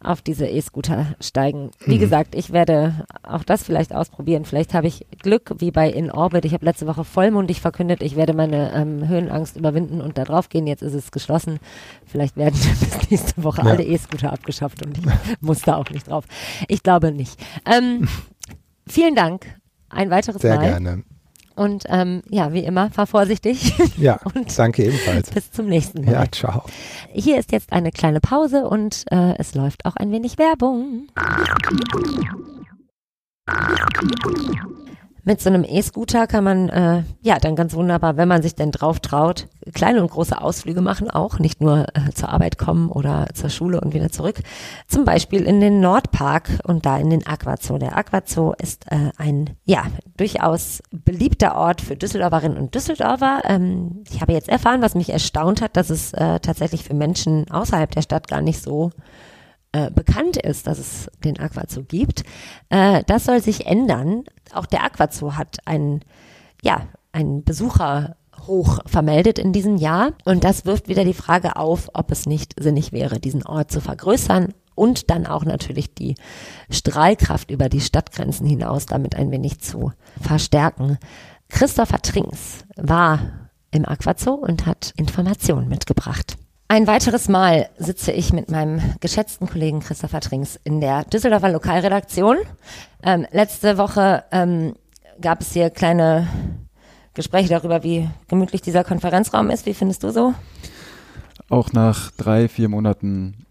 [0.06, 1.72] auf diese E-Scooter steigen.
[1.86, 2.00] Wie Mhm.
[2.00, 4.44] gesagt, ich werde auch das vielleicht ausprobieren.
[4.44, 6.44] Vielleicht habe ich Glück, wie bei In Orbit.
[6.44, 10.50] Ich habe letzte Woche vollmundig verkündet, ich werde meine ähm, Höhenangst überwinden und da drauf
[10.50, 10.68] gehen.
[10.68, 11.58] Jetzt ist es geschlossen.
[12.06, 13.72] Vielleicht werden bis nächste Woche Ja.
[13.72, 15.06] alle E-Scooter abgeschafft und ich
[15.42, 16.26] muss da auch nicht drauf.
[16.68, 17.40] Ich glaube nicht.
[17.66, 18.10] Ähm,
[18.88, 19.46] vielen Dank.
[19.90, 20.66] Ein weiteres Sehr Mal.
[20.70, 21.04] gerne.
[21.56, 23.74] Und ähm, ja, wie immer, fahr vorsichtig.
[23.98, 25.30] Ja, Und- danke ebenfalls.
[25.30, 26.12] Bis zum nächsten Mal.
[26.14, 26.64] Ja, ciao.
[27.12, 31.08] Hier ist jetzt eine kleine Pause und äh, es läuft auch ein wenig Werbung.
[35.26, 38.72] Mit so einem E-Scooter kann man äh, ja dann ganz wunderbar, wenn man sich denn
[38.72, 43.28] drauf traut, kleine und große Ausflüge machen auch, nicht nur äh, zur Arbeit kommen oder
[43.34, 44.42] zur Schule und wieder zurück.
[44.86, 47.78] Zum Beispiel in den Nordpark und da in den Aquazoo.
[47.78, 49.86] Der Aquazoo ist äh, ein ja
[50.18, 53.44] durchaus beliebter Ort für Düsseldorferinnen und Düsseldorfer.
[53.46, 57.50] Ähm, ich habe jetzt erfahren, was mich erstaunt hat, dass es äh, tatsächlich für Menschen
[57.50, 58.92] außerhalb der Stadt gar nicht so
[59.74, 62.24] äh, bekannt ist, dass es den Aquazoo gibt.
[62.70, 64.24] Äh, das soll sich ändern.
[64.54, 66.02] Auch der Aquazoo hat einen,
[66.62, 68.16] ja, einen Besucher
[68.48, 70.12] hoch vermeldet in diesem Jahr.
[70.26, 73.82] Und das wirft wieder die Frage auf, ob es nicht sinnig wäre, diesen Ort zu
[73.82, 76.16] vergrößern und dann auch natürlich die
[76.70, 80.98] Strahlkraft über die Stadtgrenzen hinaus damit ein wenig zu verstärken.
[81.50, 86.38] Christopher Trinks war im Aquazoo und hat Informationen mitgebracht.
[86.68, 92.38] Ein weiteres Mal sitze ich mit meinem geschätzten Kollegen Christopher Trinks in der Düsseldorfer Lokalredaktion.
[93.04, 94.74] Ähm, letzte Woche ähm,
[95.22, 96.28] gab es hier kleine
[97.14, 99.66] Gespräche darüber, wie gemütlich dieser Konferenzraum ist.
[99.68, 100.34] Wie findest du so?
[101.50, 103.46] Auch nach drei, vier Monaten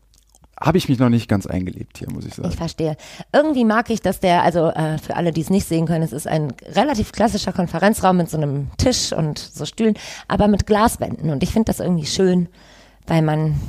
[0.60, 2.52] habe ich mich noch nicht ganz eingelebt hier, muss ich Ich sagen.
[2.52, 2.96] verstehe.
[3.32, 6.12] Irgendwie mag ich, dass der, also äh, für alle, die es nicht sehen können, es
[6.12, 9.94] ist ein relativ klassischer Konferenzraum mit so einem Tisch und so Stühlen,
[10.26, 11.30] aber mit Glaswänden.
[11.30, 12.48] Und ich finde das irgendwie schön,
[13.06, 13.60] weil man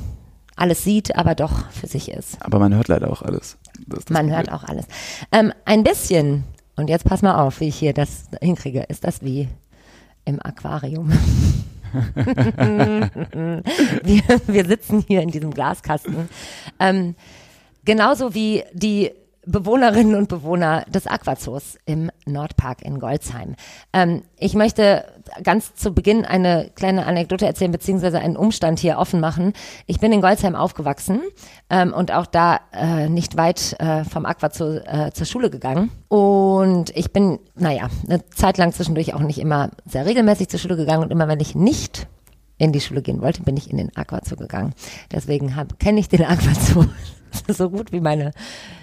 [0.56, 2.38] alles sieht, aber doch für sich ist.
[2.41, 3.58] Aber man hört leider auch alles.
[3.88, 4.38] Das das Man Problem.
[4.38, 4.86] hört auch alles.
[5.32, 6.43] Ähm, ein bisschen,
[6.76, 9.50] und jetzt pass mal auf, wie ich hier das hinkriege, ist das wie
[10.26, 11.12] im Aquarium.
[14.04, 16.30] wir, wir sitzen hier in diesem Glaskasten.
[16.80, 17.15] Ähm,
[17.86, 19.12] genauso wie die
[19.46, 23.56] Bewohnerinnen und Bewohner des Aquazoos im Nordpark in Goldsheim.
[23.91, 25.06] Ähm, ich möchte
[25.41, 29.54] ganz zu Beginn eine kleine Anekdote erzählen, beziehungsweise einen Umstand hier offen machen.
[29.86, 31.22] Ich bin in Goldsheim aufgewachsen
[31.69, 35.91] ähm, und auch da äh, nicht weit äh, vom Aquazoo äh, zur Schule gegangen.
[36.08, 40.76] Und ich bin, naja, eine Zeit lang zwischendurch auch nicht immer sehr regelmäßig zur Schule
[40.76, 42.08] gegangen und immer wenn ich nicht
[42.58, 44.74] in die Schule gehen wollte, bin ich in den Aquazoo gegangen.
[45.12, 46.86] Deswegen kenne ich den Aquazoo
[47.48, 48.32] so gut wie meine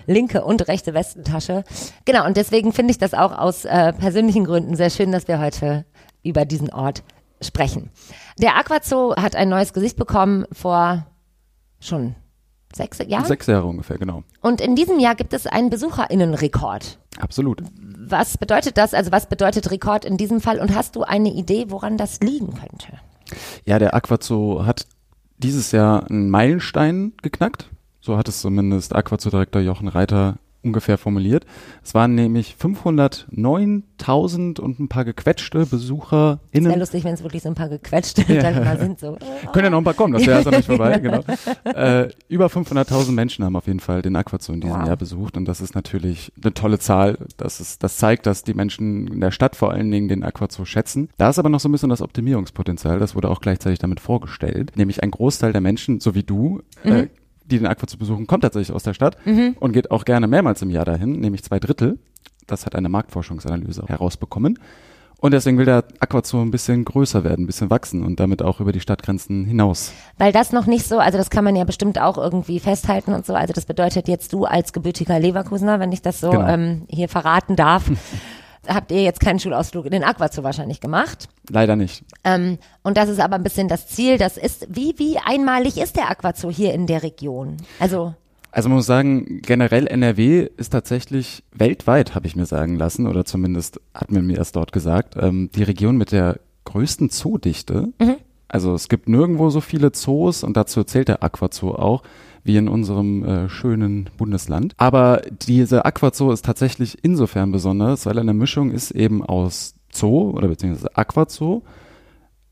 [0.06, 1.64] linke und rechte Westentasche.
[2.04, 5.38] Genau, und deswegen finde ich das auch aus äh, persönlichen Gründen sehr schön, dass wir
[5.38, 5.84] heute
[6.22, 7.02] über diesen Ort
[7.40, 7.90] sprechen.
[8.38, 11.06] Der Aquazoo hat ein neues Gesicht bekommen vor
[11.80, 12.14] schon
[12.74, 13.24] sechs Jahren.
[13.24, 14.22] Sechs Jahre ungefähr, genau.
[14.40, 16.98] Und in diesem Jahr gibt es einen Besucherinnenrekord.
[17.18, 17.62] Absolut.
[17.98, 18.94] Was bedeutet das?
[18.94, 20.60] Also was bedeutet Rekord in diesem Fall?
[20.60, 23.00] Und hast du eine Idee, woran das liegen könnte?
[23.64, 24.86] Ja, der Aquazoo hat
[25.38, 27.70] dieses Jahr einen Meilenstein geknackt.
[28.00, 31.46] So hat es zumindest Aquazoo-Direktor Jochen Reiter ungefähr formuliert.
[31.82, 36.70] Es waren nämlich 509.000 und ein paar gequetschte BesucherInnen.
[36.70, 38.76] Sehr lustig, wenn es wirklich so ein paar gequetschte ja.
[38.76, 39.00] sind.
[39.00, 39.16] So.
[39.52, 40.98] Können ja noch ein paar kommen, das wäre also nicht vorbei.
[40.98, 41.24] genau.
[41.64, 44.86] Äh, über 500.000 Menschen haben auf jeden Fall den Aquazoo in diesem wow.
[44.86, 47.18] Jahr besucht und das ist natürlich eine tolle Zahl.
[47.36, 50.64] Das, ist, das zeigt, dass die Menschen in der Stadt vor allen Dingen den Aquazoo
[50.64, 51.08] schätzen.
[51.16, 54.72] Da ist aber noch so ein bisschen das Optimierungspotenzial, das wurde auch gleichzeitig damit vorgestellt.
[54.76, 56.96] Nämlich ein Großteil der Menschen, so wie du, äh, mhm.
[56.96, 57.08] äh,
[57.50, 59.56] die den Aqua zu besuchen, kommt tatsächlich aus der Stadt mhm.
[59.60, 61.98] und geht auch gerne mehrmals im Jahr dahin, nämlich zwei Drittel.
[62.46, 64.58] Das hat eine Marktforschungsanalyse herausbekommen.
[65.20, 68.58] Und deswegen will der Aquazoo ein bisschen größer werden, ein bisschen wachsen und damit auch
[68.58, 69.92] über die Stadtgrenzen hinaus.
[70.16, 73.26] Weil das noch nicht so, also das kann man ja bestimmt auch irgendwie festhalten und
[73.26, 73.34] so.
[73.34, 76.48] Also das bedeutet jetzt du als gebürtiger Leverkusener, wenn ich das so genau.
[76.48, 77.90] ähm, hier verraten darf,
[78.72, 81.28] habt ihr jetzt keinen Schulausflug in den Aquazoo wahrscheinlich gemacht.
[81.48, 82.04] Leider nicht.
[82.24, 84.18] Ähm, und das ist aber ein bisschen das Ziel.
[84.18, 87.56] Das ist, wie, wie einmalig ist der Aquazoo hier in der Region?
[87.78, 88.14] Also.
[88.52, 93.24] Also man muss sagen, generell NRW ist tatsächlich weltweit, habe ich mir sagen lassen, oder
[93.24, 97.92] zumindest hat man mir das dort gesagt, ähm, die Region mit der größten Zoodichte.
[98.00, 98.16] Mhm.
[98.48, 102.02] Also es gibt nirgendwo so viele Zoos und dazu zählt der Aquazoo auch
[102.44, 104.74] wie in unserem äh, schönen Bundesland.
[104.76, 110.30] Aber diese Aquazoo ist tatsächlich insofern besonders, weil er eine Mischung ist eben aus Zoo
[110.30, 111.62] oder beziehungsweise Aquazoo,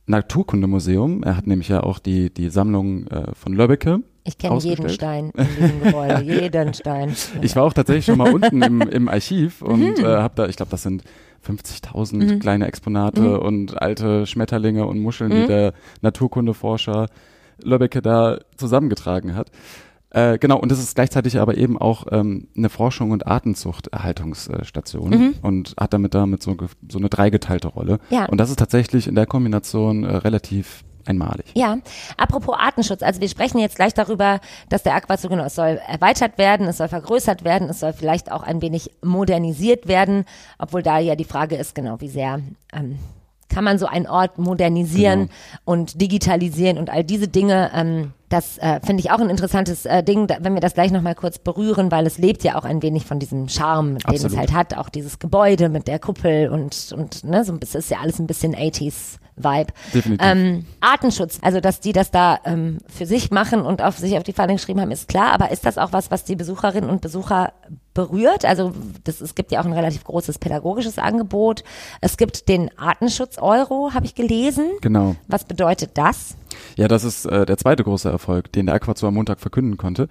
[0.06, 1.22] Naturkundemuseum.
[1.22, 4.00] Er hat nämlich ja auch die, die Sammlung äh, von Löbbecke.
[4.24, 7.14] Ich kenne jeden Stein in diesem Gebäude, jeden Stein.
[7.40, 10.04] Ich war auch tatsächlich schon mal unten im, im Archiv und mhm.
[10.04, 11.02] äh, habe da, ich glaube, das sind
[11.46, 12.38] 50.000 mhm.
[12.38, 13.38] kleine Exponate mhm.
[13.38, 15.72] und alte Schmetterlinge und Muscheln, die der
[16.02, 17.06] Naturkundeforscher
[17.62, 19.50] Löbbecke da zusammengetragen hat.
[20.10, 25.34] Äh, genau, und das ist gleichzeitig aber eben auch ähm, eine Forschung und Artenzuchterhaltungsstation mhm.
[25.42, 26.56] und hat damit damit so,
[26.88, 27.98] so eine dreigeteilte Rolle.
[28.08, 28.24] Ja.
[28.24, 31.46] Und das ist tatsächlich in der Kombination äh, relativ einmalig.
[31.54, 31.78] Ja,
[32.16, 36.38] apropos Artenschutz, also wir sprechen jetzt gleich darüber, dass der Aquazoo, genau, es soll erweitert
[36.38, 40.24] werden, es soll vergrößert werden, es soll vielleicht auch ein wenig modernisiert werden,
[40.58, 42.40] obwohl da ja die Frage ist, genau, wie sehr
[42.72, 42.98] ähm,
[43.48, 45.32] kann man so einen Ort modernisieren genau.
[45.64, 47.70] und digitalisieren und all diese Dinge.
[47.74, 50.90] Ähm, das äh, finde ich auch ein interessantes äh, Ding, da, wenn wir das gleich
[50.90, 54.32] nochmal kurz berühren, weil es lebt ja auch ein wenig von diesem Charme, den Absolut.
[54.32, 54.76] es halt hat.
[54.76, 58.26] Auch dieses Gebäude mit der Kuppel und, und ne, so es ist ja alles ein
[58.26, 59.72] bisschen 80s Vibe.
[59.94, 60.26] Definitiv.
[60.26, 64.22] Ähm, Artenschutz, also dass die das da ähm, für sich machen und auf sich auf
[64.22, 67.00] die Fahne geschrieben haben, ist klar, aber ist das auch was, was die Besucherinnen und
[67.00, 67.52] Besucher
[67.94, 68.44] berührt?
[68.44, 68.72] Also
[69.04, 71.64] das, es gibt ja auch ein relativ großes pädagogisches Angebot.
[72.00, 74.66] Es gibt den Artenschutz-Euro, habe ich gelesen.
[74.80, 75.16] Genau.
[75.26, 76.36] Was bedeutet das?
[76.76, 80.08] Ja, das ist äh, der zweite große Erfolg, den der Aquazoo am Montag verkünden konnte.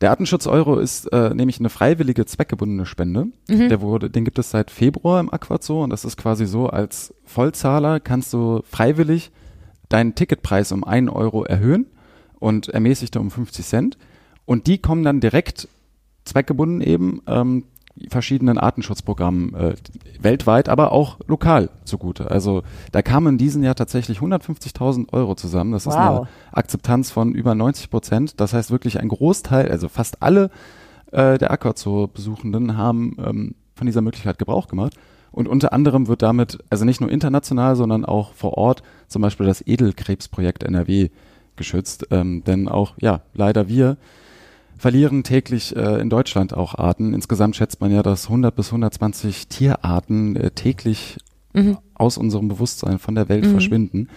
[0.00, 3.26] Der Artenschutz-Euro ist äh, nämlich eine freiwillige, zweckgebundene Spende.
[3.48, 3.68] Mhm.
[3.68, 7.14] Der wurde, den gibt es seit Februar im Aquazoo und das ist quasi so, als
[7.24, 9.30] Vollzahler kannst du freiwillig
[9.88, 11.86] deinen Ticketpreis um einen Euro erhöhen
[12.38, 13.98] und ermäßigte um 50 Cent.
[14.44, 15.68] Und die kommen dann direkt
[16.24, 17.64] zweckgebunden eben ähm,
[18.08, 19.74] verschiedenen Artenschutzprogrammen äh,
[20.20, 22.30] weltweit, aber auch lokal zugute.
[22.30, 25.72] Also da kamen in diesem Jahr tatsächlich 150.000 Euro zusammen.
[25.72, 25.92] Das wow.
[25.92, 28.40] ist eine Akzeptanz von über 90 Prozent.
[28.40, 30.50] Das heißt wirklich ein Großteil, also fast alle
[31.12, 34.94] äh, der Aquazoo-Besuchenden haben ähm, von dieser Möglichkeit Gebrauch gemacht.
[35.30, 39.46] Und unter anderem wird damit, also nicht nur international, sondern auch vor Ort, zum Beispiel
[39.46, 41.10] das Edelkrebsprojekt NRW
[41.56, 42.06] geschützt.
[42.10, 43.98] Ähm, denn auch, ja, leider wir
[44.78, 47.12] verlieren täglich äh, in Deutschland auch Arten.
[47.12, 51.18] Insgesamt schätzt man ja, dass 100 bis 120 Tierarten äh, täglich
[51.52, 51.78] mhm.
[51.94, 53.50] aus unserem Bewusstsein von der Welt mhm.
[53.50, 54.08] verschwinden.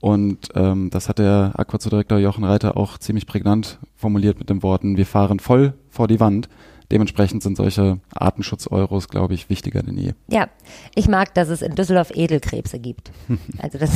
[0.00, 4.96] Und ähm, das hat der Aquazoo-Direktor Jochen Reiter auch ziemlich prägnant formuliert mit den Worten,
[4.96, 6.48] wir fahren voll vor die Wand.
[6.90, 10.12] Dementsprechend sind solche Artenschutz-Euros, glaube ich, wichtiger denn je.
[10.28, 10.48] Ja,
[10.94, 13.12] ich mag, dass es in Düsseldorf Edelkrebse gibt.
[13.58, 13.90] Also das,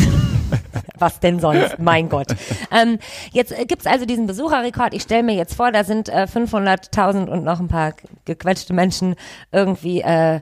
[0.98, 1.78] was denn sonst?
[1.78, 2.28] Mein Gott.
[2.70, 2.98] Ähm,
[3.32, 4.94] jetzt gibt's also diesen Besucherrekord.
[4.94, 7.94] Ich stelle mir jetzt vor, da sind äh, 500.000 und noch ein paar
[8.26, 9.16] gequetschte Menschen
[9.50, 10.40] irgendwie äh,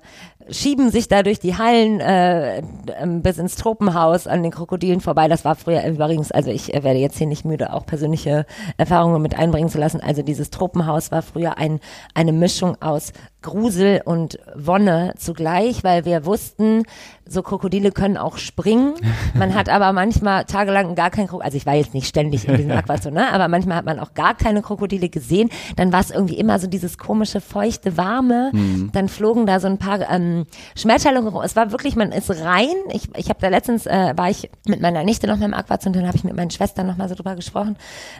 [0.51, 2.63] schieben sich da durch die Hallen äh,
[2.99, 5.29] ähm, bis ins Tropenhaus an den Krokodilen vorbei.
[5.29, 9.23] Das war früher übrigens, also ich äh, werde jetzt hier nicht müde, auch persönliche Erfahrungen
[9.23, 10.01] mit einbringen zu lassen.
[10.01, 11.81] Also dieses Tropenhaus war früher ein,
[12.15, 16.85] eine Mischung aus Grusel und Wonne zugleich, weil wir wussten,
[17.27, 18.95] so Krokodile können auch springen.
[19.35, 22.57] Man hat aber manchmal tagelang gar kein Krokodil, also ich war jetzt nicht ständig in
[22.57, 23.33] diesem Aquarium, ne?
[23.33, 25.51] aber manchmal hat man auch gar keine Krokodile gesehen.
[25.77, 28.51] Dann war es irgendwie immer so dieses komische, feuchte, warme.
[28.53, 28.91] Mhm.
[28.93, 31.43] Dann flogen da so ein paar ähm, Schmetterlinge rum.
[31.43, 32.75] Es war wirklich, man ist rein.
[32.91, 35.73] Ich, ich habe da letztens, äh, war ich mit meiner Nichte noch mal im Aquarium
[35.87, 37.77] und dann habe ich mit meinen Schwestern noch mal so drüber gesprochen.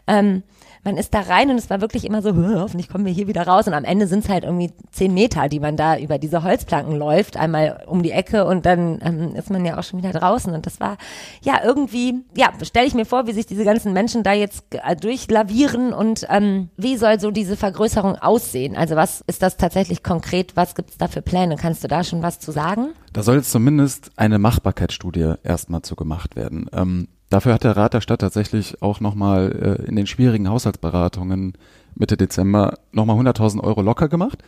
[0.07, 0.43] Ähm,
[0.85, 3.47] man ist da rein und es war wirklich immer so, hoffentlich kommen wir hier wieder
[3.47, 3.69] raus.
[3.69, 6.97] Und am Ende sind es halt irgendwie zehn Meter, die man da über diese Holzplanken
[6.97, 10.53] läuft, einmal um die Ecke und dann ähm, ist man ja auch schon wieder draußen.
[10.53, 10.97] Und das war
[11.43, 14.97] ja irgendwie, ja, stelle ich mir vor, wie sich diese ganzen Menschen da jetzt äh,
[14.97, 18.77] durchlavieren und ähm, wie soll so diese Vergrößerung aussehen?
[18.77, 20.57] Also was ist das tatsächlich konkret?
[20.57, 21.57] Was gibt es da für Pläne?
[21.57, 22.89] Kannst du da schon was zu sagen?
[23.13, 26.69] Da soll jetzt zumindest eine Machbarkeitsstudie erstmal zu gemacht werden.
[26.73, 31.55] Ähm, Dafür hat der Rat der Stadt tatsächlich auch nochmal äh, in den schwierigen Haushaltsberatungen
[31.95, 34.43] Mitte Dezember nochmal 100.000 Euro locker gemacht.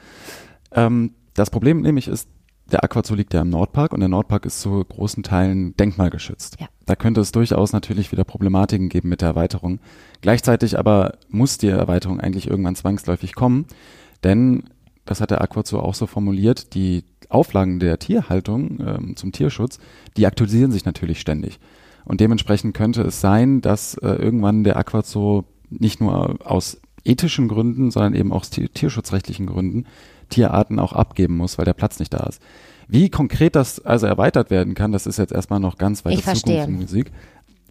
[0.70, 2.28] Ähm, das Problem nämlich ist,
[2.70, 6.60] der Aquazoo liegt ja im Nordpark und der Nordpark ist zu großen Teilen denkmalgeschützt.
[6.60, 6.66] Ja.
[6.84, 9.80] Da könnte es durchaus natürlich wieder Problematiken geben mit der Erweiterung.
[10.20, 13.64] Gleichzeitig aber muss die Erweiterung eigentlich irgendwann zwangsläufig kommen,
[14.24, 14.64] denn
[15.06, 19.78] das hat der Aquazoo auch so formuliert, die Auflagen der Tierhaltung ähm, zum Tierschutz,
[20.18, 21.58] die aktualisieren sich natürlich ständig.
[22.04, 27.90] Und dementsprechend könnte es sein, dass äh, irgendwann der Aquazoo nicht nur aus ethischen Gründen,
[27.90, 29.86] sondern eben auch aus tierschutzrechtlichen Gründen
[30.30, 32.40] Tierarten auch abgeben muss, weil der Platz nicht da ist.
[32.88, 37.10] Wie konkret das also erweitert werden kann, das ist jetzt erstmal noch ganz weit Zukunftsmusik.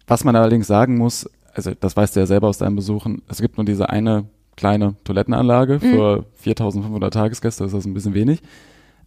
[0.06, 3.40] Was man allerdings sagen muss, also das weißt du ja selber aus deinen Besuchen, es
[3.40, 5.80] gibt nur diese eine kleine Toilettenanlage mhm.
[5.80, 8.40] für 4500 Tagesgäste, ist das ein bisschen wenig.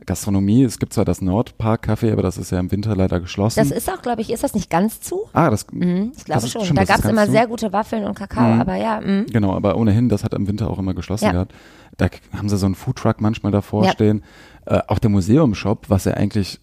[0.05, 3.59] Gastronomie, es gibt zwar das Nordpark Café, aber das ist ja im Winter leider geschlossen.
[3.59, 5.27] Das ist auch, glaube ich, ist das nicht ganz zu?
[5.33, 6.63] Ah, das mhm, Ich glaube schon.
[6.63, 7.31] Stimmt, da gab es immer zu.
[7.31, 8.61] sehr gute Waffeln und Kakao, mhm.
[8.61, 9.01] aber ja.
[9.01, 9.25] Mh.
[9.31, 11.31] Genau, aber ohnehin, das hat im Winter auch immer geschlossen ja.
[11.31, 11.53] gehabt.
[11.97, 13.91] Da haben sie so einen Foodtruck manchmal davor ja.
[13.91, 14.23] stehen.
[14.65, 16.59] Äh, auch der Museumshop, was ja eigentlich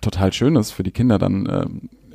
[0.00, 1.66] total schön ist für die Kinder dann äh,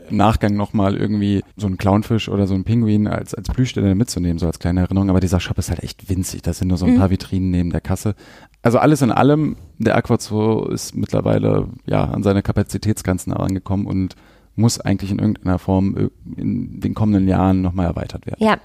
[0.10, 4.40] im Nachgang nochmal irgendwie so einen Clownfisch oder so einen Pinguin als, als Plüschstelle mitzunehmen,
[4.40, 5.10] so als kleine Erinnerung.
[5.10, 6.42] Aber dieser Shop ist halt echt winzig.
[6.42, 7.00] Das sind nur so ein mhm.
[7.00, 8.16] paar Vitrinen neben der Kasse.
[8.62, 14.16] Also alles in allem, der Aquazoo ist mittlerweile ja an seine Kapazitätsgrenzen angekommen und
[14.56, 18.44] muss eigentlich in irgendeiner Form in den kommenden Jahren nochmal erweitert werden.
[18.44, 18.58] Ja,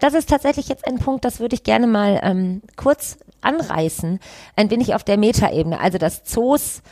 [0.00, 4.20] das ist tatsächlich jetzt ein Punkt, das würde ich gerne mal ähm, kurz anreißen,
[4.56, 5.80] ein wenig auf der Metaebene.
[5.80, 6.82] Also dass Zoos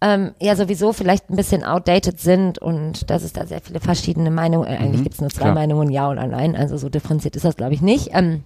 [0.00, 4.30] ähm, ja sowieso vielleicht ein bisschen outdated sind und dass es da sehr viele verschiedene
[4.30, 5.54] Meinungen, äh, eigentlich mhm, gibt es nur zwei klar.
[5.54, 8.10] Meinungen, ja oder nein, also so differenziert ist das glaube ich nicht.
[8.12, 8.44] Ähm,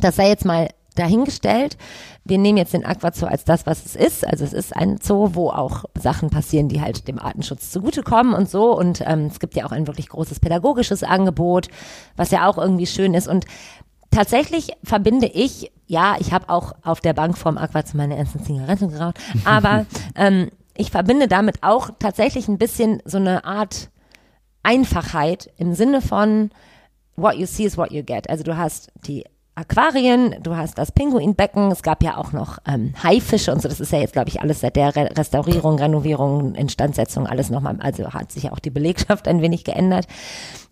[0.00, 1.76] das sei jetzt mal dahingestellt.
[2.24, 4.26] Wir nehmen jetzt den Aquazoo als das, was es ist.
[4.26, 8.50] Also es ist ein Zoo, wo auch Sachen passieren, die halt dem Artenschutz zugutekommen und
[8.50, 8.76] so.
[8.76, 11.68] Und ähm, es gibt ja auch ein wirklich großes pädagogisches Angebot,
[12.16, 13.28] was ja auch irgendwie schön ist.
[13.28, 13.46] Und
[14.10, 18.90] tatsächlich verbinde ich, ja, ich habe auch auf der Bank vom Aquazoo meine ersten Zigaretten
[18.90, 23.90] geraucht, aber ähm, ich verbinde damit auch tatsächlich ein bisschen so eine Art
[24.62, 26.50] Einfachheit im Sinne von
[27.16, 28.30] what you see is what you get.
[28.30, 29.24] Also du hast die
[29.56, 33.80] Aquarien, du hast das Pinguinbecken, es gab ja auch noch ähm, Haifische und so, das
[33.80, 38.12] ist ja jetzt, glaube ich, alles seit der Re Restaurierung, Renovierung, Instandsetzung, alles nochmal, also
[38.12, 40.06] hat sich ja auch die Belegschaft ein wenig geändert.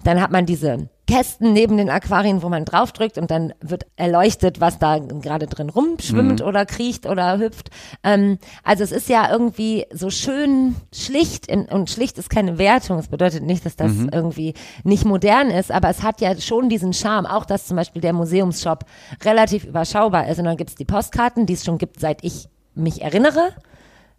[0.07, 4.61] Dann hat man diese Kästen neben den Aquarien, wo man draufdrückt und dann wird erleuchtet,
[4.61, 6.47] was da gerade drin rumschwimmt mhm.
[6.47, 7.71] oder kriecht oder hüpft.
[8.05, 13.01] Ähm, also es ist ja irgendwie so schön schlicht in, und schlicht ist keine Wertung.
[13.01, 14.11] Es bedeutet nicht, dass das mhm.
[14.13, 18.01] irgendwie nicht modern ist, aber es hat ja schon diesen Charme, auch dass zum Beispiel
[18.01, 18.85] der Museumsshop
[19.25, 20.39] relativ überschaubar ist.
[20.39, 23.49] Und dann gibt's die Postkarten, die es schon gibt, seit ich mich erinnere.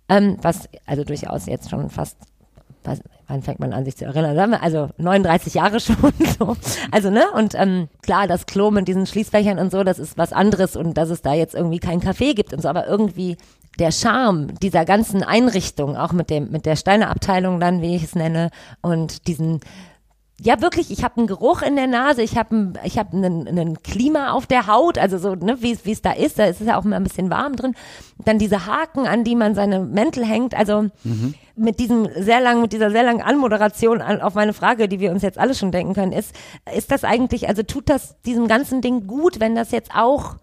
[0.09, 2.17] Ähm, was also durchaus jetzt schon fast
[3.27, 4.53] wann fängt man an, sich zu erinnern?
[4.53, 5.95] Also 39 Jahre schon.
[6.39, 6.55] So.
[6.91, 7.25] Also, ne?
[7.35, 10.95] Und ähm, klar, das Klo mit diesen Schließfächern und so, das ist was anderes und
[10.95, 13.37] dass es da jetzt irgendwie kein Café gibt und so, aber irgendwie
[13.79, 18.15] der Charme dieser ganzen Einrichtung, auch mit dem, mit der Steineabteilung dann, wie ich es
[18.15, 18.49] nenne,
[18.81, 19.61] und diesen
[20.39, 23.47] ja, wirklich, ich habe einen Geruch in der Nase, ich habe ein, ich hab einen,
[23.47, 26.67] einen Klima auf der Haut, also so, ne, wie es da ist, da ist es
[26.67, 27.73] ja auch immer ein bisschen warm drin.
[28.23, 31.33] Dann diese Haken, an die man seine Mäntel hängt, also mhm.
[31.57, 35.11] Mit diesem sehr langen, mit dieser sehr langen Anmoderation an, auf meine Frage, die wir
[35.11, 36.35] uns jetzt alle schon denken können, ist,
[36.75, 40.35] ist das eigentlich, also tut das diesem ganzen Ding gut, wenn das jetzt auch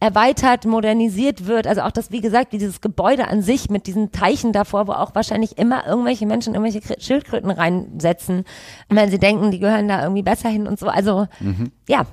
[0.00, 1.66] erweitert, modernisiert wird.
[1.66, 5.14] Also auch das, wie gesagt, dieses Gebäude an sich mit diesen Teichen davor, wo auch
[5.14, 8.44] wahrscheinlich immer irgendwelche Menschen irgendwelche Schildkröten reinsetzen,
[8.88, 10.88] weil sie denken, die gehören da irgendwie besser hin und so.
[10.88, 11.70] Also mhm.
[11.86, 12.06] ja.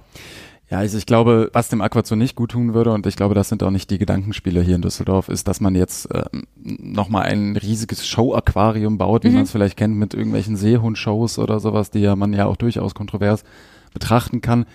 [0.70, 3.48] Ja, also ich glaube, was dem Aquazoo nicht gut tun würde, und ich glaube, das
[3.48, 6.26] sind auch nicht die Gedankenspiele hier in Düsseldorf, ist, dass man jetzt äh,
[6.56, 9.36] nochmal ein riesiges Show-Aquarium baut, wie mhm.
[9.36, 12.96] man es vielleicht kennt mit irgendwelchen Seehund-Shows oder sowas, die ja man ja auch durchaus
[12.96, 13.46] kontrovers
[13.94, 14.65] betrachten kann.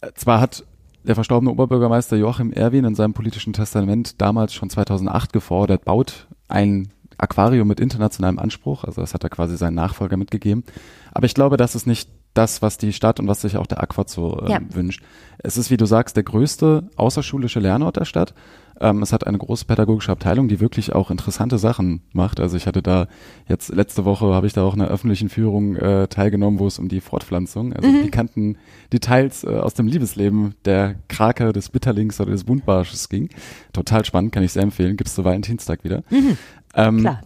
[0.00, 0.64] Äh, zwar hat
[1.02, 6.92] der verstorbene Oberbürgermeister Joachim Erwin in seinem politischen Testament damals schon 2008 gefordert, baut ein
[7.18, 8.84] Aquarium mit internationalem Anspruch.
[8.84, 10.64] Also das hat er quasi seinen Nachfolger mitgegeben.
[11.12, 13.82] Aber ich glaube, das ist nicht das, was die Stadt und was sich auch der
[13.82, 14.60] Aquazoo äh, ja.
[14.70, 15.02] wünscht.
[15.38, 18.34] Es ist, wie du sagst, der größte außerschulische Lernort der Stadt.
[18.80, 22.40] Ähm, es hat eine große pädagogische Abteilung, die wirklich auch interessante Sachen macht.
[22.40, 23.08] Also ich hatte da
[23.48, 26.78] jetzt letzte Woche habe ich da auch in einer öffentlichen Führung äh, teilgenommen, wo es
[26.78, 28.02] um die Fortpflanzung, also mhm.
[28.02, 28.58] pikanten
[28.92, 33.28] Details äh, aus dem Liebesleben der Krake, des Bitterlings oder des Buntbarsches ging.
[33.72, 34.96] Total spannend, kann ich sehr empfehlen.
[34.96, 36.02] Gibt's zu Valentinstag wieder.
[36.10, 36.38] Mhm.
[36.74, 37.20] Ähm, Klar.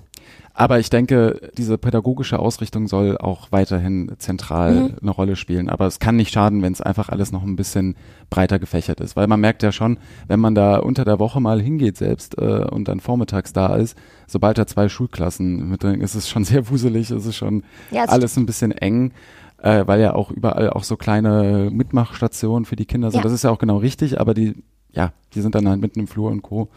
[0.57, 4.95] Aber ich denke, diese pädagogische Ausrichtung soll auch weiterhin zentral mhm.
[5.03, 5.69] eine Rolle spielen.
[5.69, 7.97] Aber es kann nicht schaden, wenn es einfach alles noch ein bisschen
[8.31, 9.17] breiter gefächert ist.
[9.17, 9.99] Weil man merkt ja schon,
[10.29, 13.99] wenn man da unter der Woche mal hingeht selbst äh, und dann vormittags da ist,
[14.29, 18.05] sobald da zwei Schulklassen mit drin ist es schon sehr wuselig, ist es schon ja,
[18.05, 19.13] alles ein bisschen eng.
[19.59, 23.19] Äh, weil ja auch überall auch so kleine Mitmachstationen für die Kinder sind.
[23.19, 23.23] Ja.
[23.23, 26.07] Das ist ja auch genau richtig, aber die, ja, die sind dann halt mitten im
[26.07, 26.69] Flur und Co.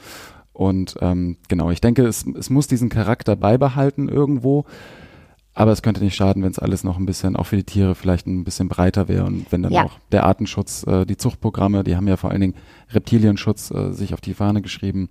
[0.57, 4.65] Und ähm, genau, ich denke, es, es muss diesen Charakter beibehalten irgendwo.
[5.53, 7.93] Aber es könnte nicht schaden, wenn es alles noch ein bisschen, auch für die Tiere
[7.93, 9.85] vielleicht ein bisschen breiter wäre und wenn dann ja.
[9.85, 12.55] auch der Artenschutz, äh, die Zuchtprogramme, die haben ja vor allen Dingen
[12.91, 15.09] Reptilienschutz äh, sich auf die Fahne geschrieben,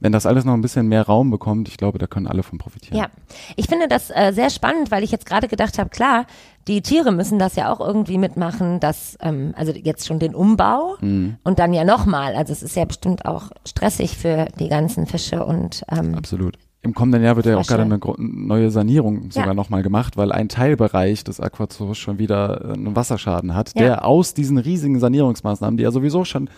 [0.00, 2.58] wenn das alles noch ein bisschen mehr Raum bekommt, ich glaube, da können alle von
[2.58, 2.98] profitieren.
[2.98, 3.08] Ja,
[3.56, 6.26] ich finde das äh, sehr spannend, weil ich jetzt gerade gedacht habe, klar,
[6.68, 10.96] die Tiere müssen das ja auch irgendwie mitmachen, dass, ähm, also jetzt schon den Umbau
[11.00, 11.36] mhm.
[11.44, 12.34] und dann ja nochmal.
[12.34, 16.58] Also es ist ja bestimmt auch stressig für die ganzen Fische und ähm, Absolut.
[16.82, 19.54] Im kommenden Jahr wird ja auch gerade eine neue Sanierung sogar ja.
[19.54, 23.82] nochmal gemacht, weil ein Teilbereich des Aquazoos schon wieder äh, einen Wasserschaden hat, ja.
[23.82, 26.50] der aus diesen riesigen Sanierungsmaßnahmen, die ja sowieso schon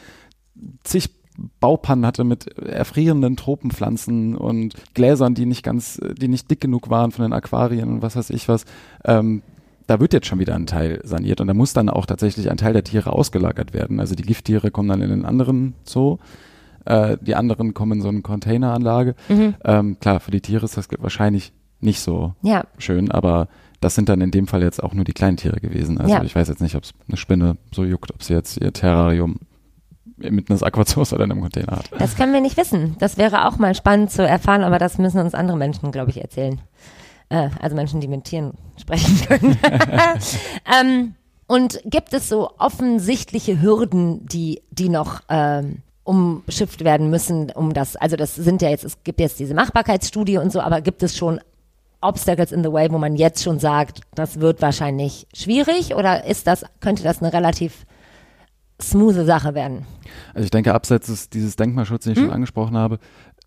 [0.83, 1.11] zig
[1.61, 7.13] Baupannen hatte mit erfrierenden Tropenpflanzen und Gläsern, die nicht ganz, die nicht dick genug waren
[7.13, 8.65] von den Aquarien und was weiß ich was.
[9.05, 9.43] Ähm,
[9.87, 12.57] da wird jetzt schon wieder ein Teil saniert und da muss dann auch tatsächlich ein
[12.57, 14.01] Teil der Tiere ausgelagert werden.
[14.01, 16.19] Also die Gifttiere kommen dann in den anderen Zoo,
[16.85, 19.15] äh, die anderen kommen in so eine Containeranlage.
[19.29, 19.55] Mhm.
[19.65, 22.65] Ähm, klar, für die Tiere ist das wahrscheinlich nicht so ja.
[22.79, 23.49] schön, aber
[23.81, 25.99] das sind dann in dem Fall jetzt auch nur die kleinen Tiere gewesen.
[25.99, 26.23] Also ja.
[26.23, 29.37] ich weiß jetzt nicht, ob es eine Spinne so juckt, ob sie jetzt ihr Terrarium
[30.17, 31.91] mitten ins Aquazoos oder in einem Container hat.
[31.99, 32.97] Das können wir nicht wissen.
[32.99, 36.21] Das wäre auch mal spannend zu erfahren, aber das müssen uns andere Menschen, glaube ich,
[36.21, 36.61] erzählen.
[37.29, 39.59] Äh, also Menschen, die mit Tieren sprechen können.
[40.81, 41.15] ähm,
[41.47, 47.97] und gibt es so offensichtliche Hürden, die, die noch ähm, umschifft werden müssen, um das,
[47.97, 51.17] also das sind ja jetzt, es gibt jetzt diese Machbarkeitsstudie und so, aber gibt es
[51.17, 51.41] schon
[52.01, 56.47] Obstacles in the way, wo man jetzt schon sagt, das wird wahrscheinlich schwierig oder ist
[56.47, 57.87] das, könnte das eine relativ
[58.81, 59.87] smooth Sache werden.
[60.35, 62.27] Also ich denke, abseits des, dieses Denkmalschutz, den ich hm?
[62.27, 62.99] schon angesprochen habe,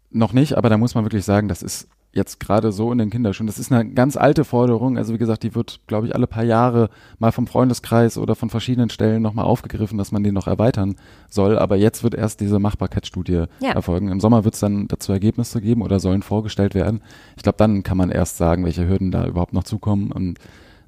[0.09, 3.11] noch nicht, aber da muss man wirklich sagen, das ist jetzt gerade so in den
[3.11, 3.47] Kinderschuhen.
[3.47, 4.97] Das ist eine ganz alte Forderung.
[4.97, 6.89] Also wie gesagt, die wird, glaube ich, alle paar Jahre
[7.19, 10.95] mal vom Freundeskreis oder von verschiedenen Stellen nochmal aufgegriffen, dass man den noch erweitern
[11.29, 11.59] soll.
[11.59, 13.71] Aber jetzt wird erst diese Machbarkeitsstudie ja.
[13.71, 14.09] erfolgen.
[14.09, 17.01] Im Sommer wird es dann dazu Ergebnisse geben oder sollen vorgestellt werden.
[17.37, 20.11] Ich glaube, dann kann man erst sagen, welche Hürden da überhaupt noch zukommen.
[20.11, 20.39] Und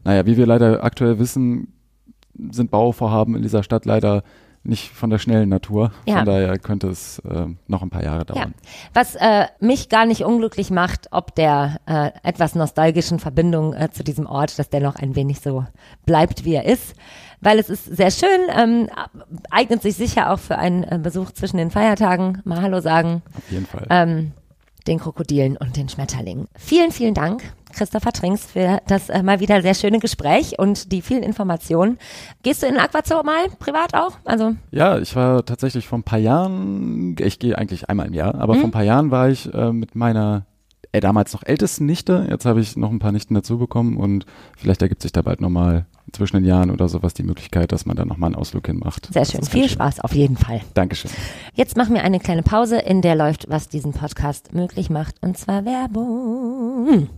[0.03, 1.67] naja, wie wir leider aktuell wissen,
[2.51, 4.23] sind Bauvorhaben in dieser Stadt leider
[4.63, 5.91] nicht von der schnellen Natur.
[6.05, 6.17] Ja.
[6.17, 8.53] Von daher könnte es äh, noch ein paar Jahre dauern.
[8.57, 8.69] Ja.
[8.93, 14.03] Was äh, mich gar nicht unglücklich macht, ob der äh, etwas nostalgischen Verbindung äh, zu
[14.03, 15.65] diesem Ort, dass der noch ein wenig so
[16.05, 16.93] bleibt, wie er ist.
[17.39, 18.89] Weil es ist sehr schön, ähm,
[19.49, 22.41] eignet sich sicher auch für einen äh, Besuch zwischen den Feiertagen.
[22.43, 23.23] Mal Hallo sagen.
[23.35, 23.87] Auf jeden Fall.
[23.89, 24.31] Ähm,
[24.87, 26.47] den Krokodilen und den Schmetterlingen.
[26.55, 31.01] Vielen, vielen Dank, Christopher Trinks, für das äh, mal wieder sehr schöne Gespräch und die
[31.01, 31.97] vielen Informationen.
[32.43, 34.17] Gehst du in Aquazoo mal privat auch?
[34.25, 38.35] Also ja, ich war tatsächlich vor ein paar Jahren, ich gehe eigentlich einmal im Jahr,
[38.35, 38.59] aber mhm.
[38.59, 40.45] vor ein paar Jahren war ich äh, mit meiner
[40.99, 42.27] damals noch ältesten Nichte.
[42.29, 44.25] Jetzt habe ich noch ein paar Nichten dazu bekommen und
[44.57, 47.95] vielleicht ergibt sich da bald nochmal zwischen den Jahren oder sowas die Möglichkeit, dass man
[47.95, 49.07] da nochmal einen Ausflug hin macht.
[49.13, 49.43] Sehr schön.
[49.43, 49.69] Viel schön.
[49.69, 50.61] Spaß auf jeden Fall.
[50.73, 51.11] Dankeschön.
[51.53, 55.37] Jetzt machen wir eine kleine Pause, in der läuft, was diesen Podcast möglich macht, und
[55.37, 57.09] zwar Werbung.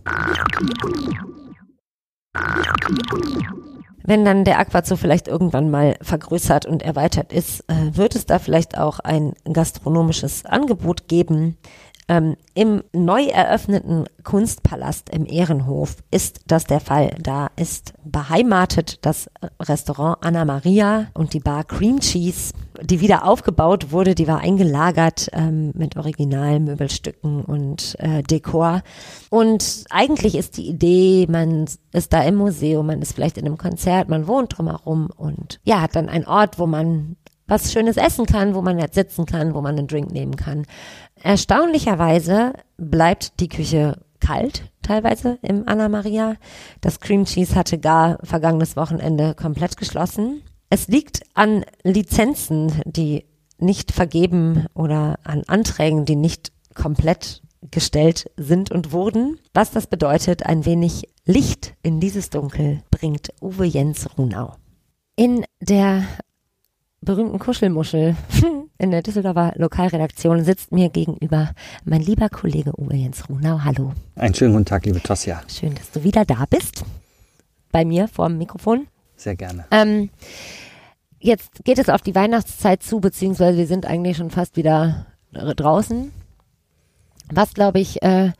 [4.06, 8.38] Wenn dann der Aquazoo vielleicht irgendwann mal vergrößert und erweitert ist, äh, wird es da
[8.38, 11.56] vielleicht auch ein gastronomisches Angebot geben,
[12.06, 17.16] ähm, Im neu eröffneten Kunstpalast im Ehrenhof ist das der Fall.
[17.18, 19.30] Da ist beheimatet das
[19.60, 22.52] Restaurant Anna Maria und die Bar Cream Cheese,
[22.82, 24.14] die wieder aufgebaut wurde.
[24.14, 28.82] Die war eingelagert ähm, mit Originalmöbelstücken und äh, Dekor.
[29.30, 33.58] Und eigentlich ist die Idee, man ist da im Museum, man ist vielleicht in einem
[33.58, 37.16] Konzert, man wohnt drumherum und ja, hat dann einen Ort, wo man
[37.54, 40.66] was Schönes essen kann, wo man jetzt sitzen kann, wo man einen Drink nehmen kann.
[41.22, 46.34] Erstaunlicherweise bleibt die Küche kalt, teilweise im Anna Maria.
[46.80, 50.42] Das Cream Cheese hatte gar vergangenes Wochenende komplett geschlossen.
[50.68, 53.24] Es liegt an Lizenzen, die
[53.58, 57.40] nicht vergeben oder an Anträgen, die nicht komplett
[57.70, 59.38] gestellt sind und wurden.
[59.52, 64.56] Was das bedeutet, ein wenig Licht in dieses Dunkel bringt Uwe Jens Runau.
[65.14, 66.02] In der
[67.04, 68.16] berühmten Kuschelmuschel
[68.78, 71.50] in der Düsseldorfer Lokalredaktion sitzt mir gegenüber
[71.84, 73.60] mein lieber Kollege Uwe Jens Runau.
[73.62, 73.92] Hallo.
[74.16, 75.42] Einen schönen guten Tag, liebe Tosja.
[75.48, 76.84] Schön, dass du wieder da bist.
[77.70, 78.86] Bei mir vor dem Mikrofon.
[79.16, 79.66] Sehr gerne.
[79.70, 80.10] Ähm,
[81.18, 86.12] jetzt geht es auf die Weihnachtszeit zu, beziehungsweise wir sind eigentlich schon fast wieder draußen.
[87.32, 88.32] Was, glaube ich, äh,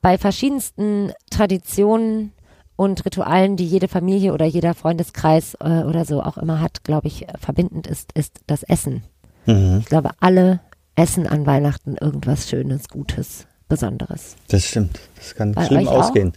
[0.00, 2.32] bei verschiedensten Traditionen
[2.76, 7.06] und Ritualen, die jede Familie oder jeder Freundeskreis äh, oder so auch immer hat, glaube
[7.08, 9.02] ich, verbindend ist, ist das Essen.
[9.46, 9.78] Mhm.
[9.80, 10.60] Ich glaube, alle
[10.96, 14.36] essen an Weihnachten irgendwas Schönes, Gutes, Besonderes.
[14.48, 15.00] Das stimmt.
[15.16, 16.32] Das kann bei schlimm ausgehen.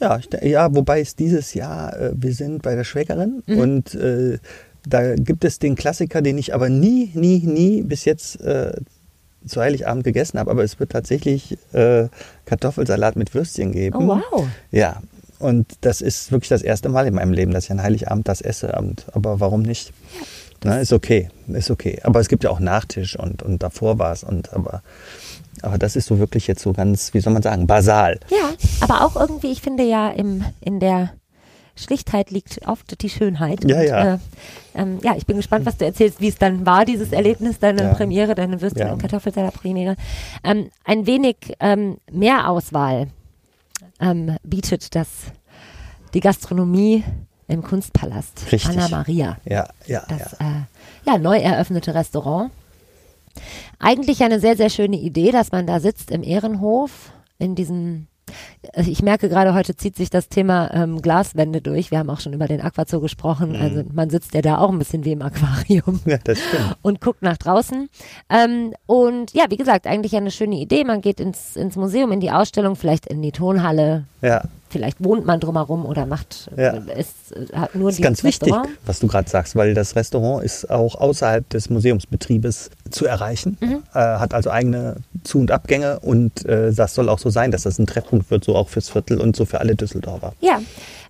[0.00, 3.58] Ja, ich, ja, wobei es dieses Jahr, äh, wir sind bei der Schwägerin mhm.
[3.58, 4.38] und äh,
[4.86, 8.72] da gibt es den Klassiker, den ich aber nie, nie, nie bis jetzt äh,
[9.46, 12.08] zu Heiligabend gegessen habe, aber es wird tatsächlich äh,
[12.44, 13.96] Kartoffelsalat mit Würstchen geben.
[13.96, 14.46] Oh, wow.
[14.70, 15.02] Ja,
[15.38, 18.40] und das ist wirklich das erste Mal in meinem Leben, dass ich an Heiligabend das
[18.40, 18.74] esse.
[19.12, 19.92] Aber warum nicht?
[20.64, 22.00] Na, ist okay, ist okay.
[22.02, 24.24] Aber es gibt ja auch Nachtisch und, und davor war es.
[24.24, 24.82] Und, aber,
[25.62, 28.18] aber das ist so wirklich jetzt so ganz, wie soll man sagen, basal.
[28.30, 31.10] Ja, aber auch irgendwie, ich finde ja im, in der
[31.76, 33.64] Schlichtheit liegt oft die Schönheit.
[33.64, 34.14] Ja, und, ja.
[34.14, 34.18] Äh,
[34.74, 37.82] ähm, ja, ich bin gespannt, was du erzählst, wie es dann war, dieses Erlebnis, deine
[37.82, 37.94] ja.
[37.94, 38.92] Premiere, deine Würstchen- ja.
[38.92, 39.94] und Kartoffelsalat-Premiere.
[40.42, 43.06] Ähm, ein wenig ähm, mehr Auswahl
[44.00, 45.08] ähm, bietet das
[46.14, 47.04] die Gastronomie
[47.48, 48.70] im Kunstpalast Richtig.
[48.70, 49.38] Anna Maria.
[49.44, 50.46] Ja, ja, das ja.
[50.46, 52.50] Äh, ja, neu eröffnete Restaurant.
[53.78, 58.08] Eigentlich eine sehr, sehr schöne Idee, dass man da sitzt im Ehrenhof in diesem
[58.76, 61.90] ich merke gerade, heute zieht sich das Thema ähm, Glaswände durch.
[61.90, 63.50] Wir haben auch schon über den Aquazoo gesprochen.
[63.50, 63.60] Mhm.
[63.60, 66.00] Also man sitzt ja da auch ein bisschen wie im Aquarium.
[66.04, 66.76] Ja, das stimmt.
[66.82, 67.88] Und guckt nach draußen.
[68.30, 70.84] Ähm, und ja, wie gesagt, eigentlich eine schöne Idee.
[70.84, 74.04] Man geht ins, ins Museum, in die Ausstellung, vielleicht in die Tonhalle.
[74.22, 76.74] Ja vielleicht wohnt man drumherum oder macht ja.
[76.94, 77.08] es
[77.52, 78.68] hat nur das ist ganz Restaurant.
[78.68, 83.56] wichtig, was du gerade sagst, weil das Restaurant ist auch außerhalb des Museumsbetriebes zu erreichen,
[83.60, 83.82] mhm.
[83.94, 87.62] äh, hat also eigene Zu- und Abgänge und äh, das soll auch so sein, dass
[87.62, 90.32] das ein Treffpunkt wird, so auch fürs Viertel und so für alle Düsseldorfer.
[90.40, 90.60] Ja,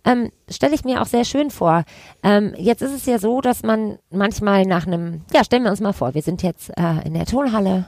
[0.05, 1.85] ähm, stelle ich mir auch sehr schön vor.
[2.23, 5.81] Ähm, jetzt ist es ja so, dass man manchmal nach einem, ja, stellen wir uns
[5.81, 7.87] mal vor, wir sind jetzt äh, in der Tonhalle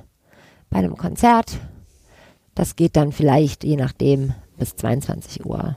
[0.70, 1.58] bei einem Konzert.
[2.54, 5.76] Das geht dann vielleicht, je nachdem, bis 22 Uhr.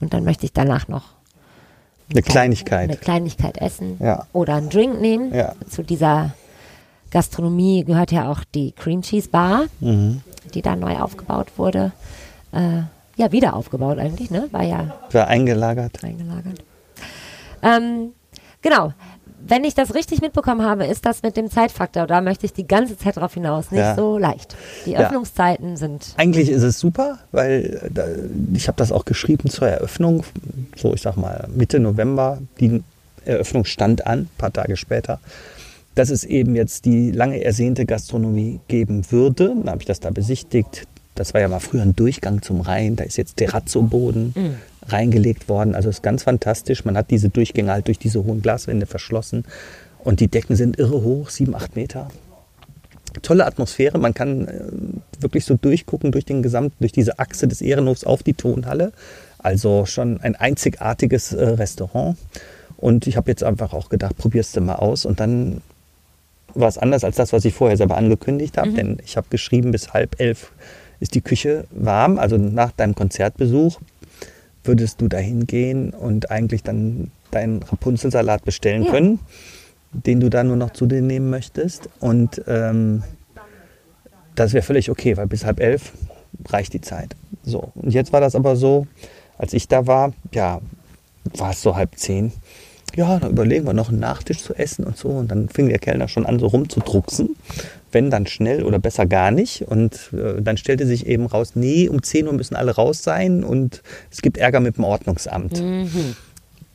[0.00, 1.04] Und dann möchte ich danach noch
[2.10, 2.90] eine Kleinigkeit.
[2.90, 4.26] Eine Kleinigkeit essen ja.
[4.32, 5.32] oder einen Drink nehmen.
[5.32, 5.54] Ja.
[5.68, 6.32] Zu dieser
[7.10, 10.22] Gastronomie gehört ja auch die Cream Cheese Bar, mhm.
[10.52, 11.92] die da neu aufgebaut wurde.
[12.52, 12.82] Äh,
[13.16, 14.48] ja, wieder aufgebaut eigentlich, ne?
[14.50, 14.98] War ja.
[15.12, 16.02] War eingelagert.
[16.02, 16.64] Eingelagert.
[17.62, 18.12] Ähm,
[18.62, 18.92] genau
[19.46, 22.66] wenn ich das richtig mitbekommen habe, ist das mit dem Zeitfaktor, da möchte ich die
[22.66, 23.94] ganze Zeit drauf hinaus, nicht ja.
[23.94, 24.56] so leicht.
[24.86, 25.76] Die Öffnungszeiten ja.
[25.76, 26.14] sind.
[26.16, 28.04] Eigentlich ist es super, weil äh, da,
[28.54, 30.24] ich habe das auch geschrieben zur Eröffnung,
[30.76, 32.82] so ich sag mal Mitte November, die
[33.24, 35.20] Eröffnung stand an, ein paar Tage später,
[35.94, 39.48] dass es eben jetzt die lange ersehnte Gastronomie geben würde.
[39.48, 40.86] Dann habe ich das da besichtigt.
[41.20, 44.32] Das war ja mal früher ein Durchgang zum Rhein, da ist jetzt Terrazzo-Boden.
[44.34, 44.54] Mhm
[44.88, 45.74] reingelegt worden.
[45.74, 46.84] Also es ist ganz fantastisch.
[46.84, 49.44] Man hat diese Durchgänge halt durch diese hohen Glaswände verschlossen.
[49.98, 52.08] Und die Decken sind irre hoch, sieben, acht Meter.
[53.22, 53.98] Tolle Atmosphäre.
[53.98, 54.62] Man kann äh,
[55.20, 58.92] wirklich so durchgucken durch den gesamten, durch diese Achse des Ehrenhofs auf die Tonhalle.
[59.38, 62.16] Also schon ein einzigartiges äh, Restaurant.
[62.78, 65.04] Und ich habe jetzt einfach auch gedacht, probierst du mal aus.
[65.04, 65.60] Und dann
[66.54, 68.70] war es anders als das, was ich vorher selber angekündigt habe.
[68.70, 68.74] Mhm.
[68.74, 70.52] Denn ich habe geschrieben, bis halb elf
[71.00, 73.80] ist die Küche warm, also nach deinem Konzertbesuch
[74.64, 78.90] würdest du dahin gehen und eigentlich dann deinen Rapunzelsalat bestellen ja.
[78.90, 79.20] können,
[79.92, 81.88] den du dann nur noch zu dir nehmen möchtest.
[81.98, 83.02] Und ähm,
[84.34, 85.92] das wäre völlig okay, weil bis halb elf
[86.48, 87.16] reicht die Zeit.
[87.42, 88.86] So, und jetzt war das aber so,
[89.38, 90.60] als ich da war, ja,
[91.36, 92.32] war es so halb zehn.
[92.96, 95.08] Ja, dann überlegen wir noch einen Nachtisch zu essen und so.
[95.08, 97.36] Und dann fing der Kellner schon an, so rumzudrucksen
[97.92, 99.62] wenn dann schnell oder besser gar nicht.
[99.62, 103.44] Und äh, dann stellte sich eben raus, nee, um 10 Uhr müssen alle raus sein
[103.44, 105.60] und es gibt Ärger mit dem Ordnungsamt.
[105.60, 106.16] Mhm.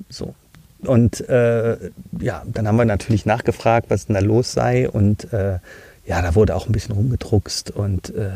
[0.10, 0.34] So.
[0.82, 1.78] Und äh,
[2.20, 4.90] ja, dann haben wir natürlich nachgefragt, was denn da los sei.
[4.90, 5.60] Und äh,
[6.06, 7.72] ja, da wurde auch ein bisschen rumgedruckst.
[7.72, 8.30] Und äh,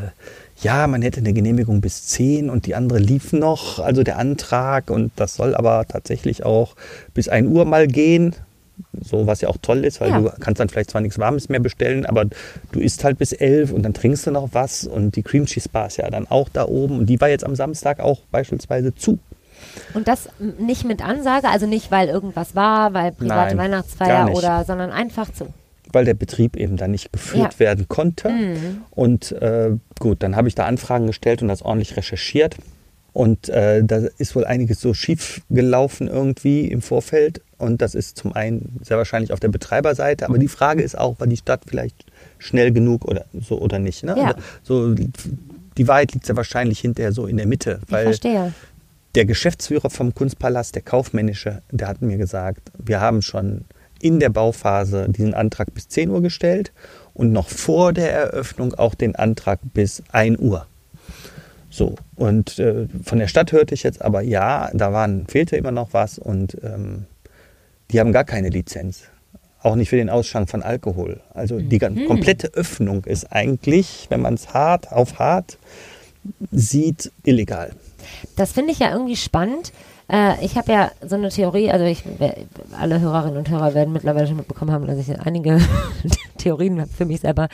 [0.62, 4.90] ja, man hätte eine Genehmigung bis 10 und die andere lief noch, also der Antrag.
[4.90, 6.76] Und das soll aber tatsächlich auch
[7.14, 8.34] bis 1 Uhr mal gehen.
[8.98, 10.20] So, was ja auch toll ist, weil ja.
[10.20, 12.24] du kannst dann vielleicht zwar nichts Warmes mehr bestellen, aber
[12.72, 15.68] du isst halt bis elf und dann trinkst du noch was und die Cream Cheese
[15.68, 18.94] Bar ist ja dann auch da oben und die war jetzt am Samstag auch beispielsweise
[18.94, 19.18] zu.
[19.92, 24.64] Und das nicht mit Ansage, also nicht, weil irgendwas war, weil private Nein, Weihnachtsfeier oder,
[24.64, 25.48] sondern einfach so.
[25.92, 27.58] Weil der Betrieb eben dann nicht geführt Ja.
[27.60, 28.30] werden konnte.
[28.90, 32.56] Und äh, gut, dann habe ich da Anfragen gestellt und das ordentlich recherchiert.
[33.12, 37.42] Und äh, da ist wohl einiges so schief gelaufen irgendwie im Vorfeld.
[37.58, 40.26] Und das ist zum einen sehr wahrscheinlich auf der Betreiberseite.
[40.26, 42.06] Aber die Frage ist auch, war die Stadt vielleicht
[42.38, 44.04] schnell genug oder so oder nicht.
[44.04, 44.14] Ne?
[44.16, 44.34] Ja.
[44.62, 44.94] Also, so,
[45.76, 47.80] die Wahrheit liegt ja wahrscheinlich hinterher so in der Mitte.
[47.86, 48.52] Ich Weil verstehe.
[49.16, 53.64] der Geschäftsführer vom Kunstpalast, der kaufmännische, der hat mir gesagt, wir haben schon
[54.00, 56.72] in der Bauphase diesen Antrag bis 10 Uhr gestellt
[57.14, 60.66] und noch vor der Eröffnung auch den Antrag bis 1 Uhr.
[61.72, 65.70] So, und äh, von der Stadt hörte ich jetzt aber, ja, da waren, fehlte immer
[65.70, 67.04] noch was und ähm,
[67.92, 69.02] die haben gar keine Lizenz.
[69.62, 71.20] Auch nicht für den Ausschank von Alkohol.
[71.34, 75.58] Also die gan- komplette Öffnung ist eigentlich, wenn man es hart auf hart
[76.50, 77.72] sieht, illegal.
[78.36, 79.72] Das finde ich ja irgendwie spannend.
[80.10, 82.02] Äh, ich habe ja so eine Theorie, also ich,
[82.78, 85.60] alle Hörerinnen und Hörer werden mittlerweile schon mitbekommen haben, dass ich einige
[86.38, 87.48] Theorien habe für mich selber.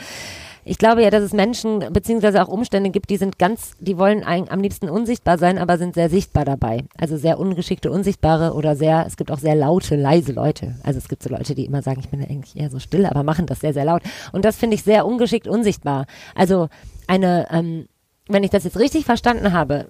[0.69, 4.25] Ich glaube ja, dass es Menschen beziehungsweise auch Umstände gibt, die sind ganz, die wollen
[4.25, 6.83] ein, am liebsten unsichtbar sein, aber sind sehr sichtbar dabei.
[6.97, 10.75] Also sehr ungeschickte, unsichtbare oder sehr, es gibt auch sehr laute, leise Leute.
[10.83, 13.23] Also es gibt so Leute, die immer sagen, ich bin eigentlich eher so still, aber
[13.23, 14.01] machen das sehr, sehr laut.
[14.33, 16.05] Und das finde ich sehr ungeschickt, unsichtbar.
[16.35, 16.67] Also
[17.07, 17.87] eine, ähm,
[18.29, 19.87] wenn ich das jetzt richtig verstanden habe,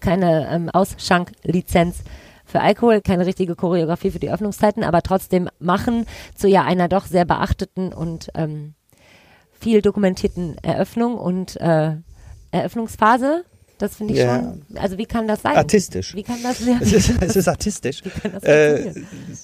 [0.00, 2.02] keine ähm, Ausschanklizenz
[2.44, 7.06] für Alkohol, keine richtige Choreografie für die Öffnungszeiten, aber trotzdem machen zu ja einer doch
[7.06, 8.74] sehr beachteten und ähm,
[9.52, 11.96] viel dokumentierten Eröffnung und äh,
[12.50, 13.44] Eröffnungsphase.
[13.78, 14.40] Das finde ich Ja.
[14.40, 14.62] schon.
[14.78, 15.56] Also wie kann das sein?
[15.56, 16.14] Artistisch.
[16.14, 16.78] Wie kann das sein?
[16.80, 18.02] Es ist, es ist artistisch.
[18.22, 18.92] kann das Äh,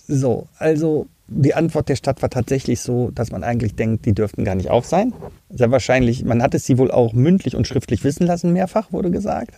[0.06, 4.44] so, also die Antwort der Stadt war tatsächlich so, dass man eigentlich denkt, die dürften
[4.44, 5.12] gar nicht auf sein.
[5.48, 9.10] Sehr wahrscheinlich, man hat es sie wohl auch mündlich und schriftlich wissen lassen, mehrfach wurde
[9.10, 9.54] gesagt.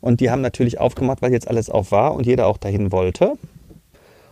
[0.00, 3.34] Und die haben natürlich aufgemacht, weil jetzt alles auf war und jeder auch dahin wollte.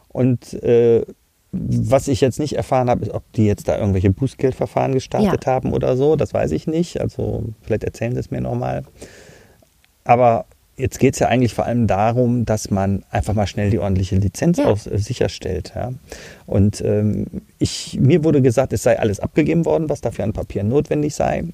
[0.09, 1.05] Und äh,
[1.53, 5.53] was ich jetzt nicht erfahren habe, ist, ob die jetzt da irgendwelche Bußgeldverfahren gestartet Ja.
[5.53, 6.15] haben oder so.
[6.17, 7.01] Das weiß ich nicht.
[7.01, 8.83] Also vielleicht erzählen sie es mir nochmal.
[10.05, 10.47] Aber
[10.77, 14.17] jetzt geht es ja eigentlich vor allem darum, dass man einfach mal schnell die ordentliche
[14.17, 14.67] Lizenz Ja.
[14.67, 15.73] auch äh, sicherstellt.
[15.75, 15.93] Ja.
[16.47, 17.27] Und ähm,
[17.59, 21.45] ich, mir wurde gesagt, es sei alles abgegeben worden, was dafür an Papieren notwendig sei.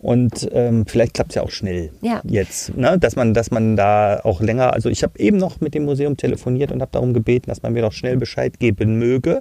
[0.00, 2.20] Und ähm, vielleicht klappt es ja auch schnell Ja.
[2.24, 2.98] jetzt, ne?
[2.98, 6.16] dass, man, dass man da auch länger, also ich habe eben noch mit dem Museum
[6.16, 9.40] telefoniert und habe darum gebeten, dass man mir doch schnell Bescheid geben möge,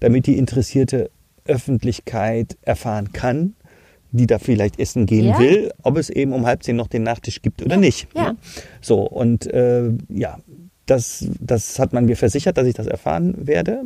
[0.00, 1.10] damit die interessierte
[1.44, 3.54] Öffentlichkeit erfahren kann,
[4.12, 5.38] die da vielleicht essen gehen Ja.
[5.38, 8.08] will, ob es eben um halb zehn noch den Nachtisch gibt oder nicht.
[8.14, 8.32] ja.
[8.32, 8.36] Ne?
[8.80, 10.38] So, und äh, ja,
[10.86, 13.82] das, das hat man mir versichert, dass ich das erfahren werde.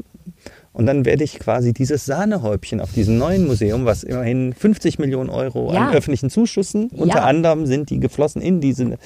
[0.73, 5.29] Und dann werde ich quasi dieses Sahnehäubchen auf diesem neuen Museum, was immerhin 50 Millionen
[5.29, 5.89] Euro Ja.
[5.89, 7.25] an öffentlichen Zuschüssen, unter Ja.
[7.25, 8.97] anderem sind die geflossen in diese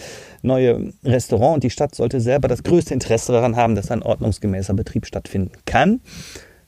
[0.42, 4.74] neue Restaurant und die Stadt sollte selber das größte Interesse daran haben, dass ein ordnungsgemäßer
[4.74, 6.00] Betrieb stattfinden kann.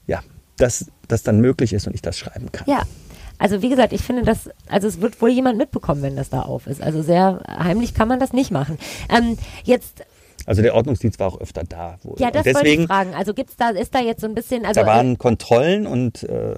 [0.09, 0.20] Ja,
[0.57, 2.66] dass das dann möglich ist und ich das schreiben kann.
[2.68, 2.82] Ja.
[3.39, 6.43] Also wie gesagt, ich finde das, also es wird wohl jemand mitbekommen, wenn das da
[6.43, 6.82] auf ist.
[6.82, 8.78] Also sehr heimlich kann man das nicht machen.
[9.09, 10.05] Ähm, jetzt,
[10.47, 11.99] Also der Ordnungsdienst war auch öfter da.
[12.03, 12.16] Wohl.
[12.18, 13.14] ja, das und wollte deswegen, ich fragen.
[13.14, 16.55] Also gibt's da, ist da jetzt so ein bisschen, also da waren Kontrollen und äh,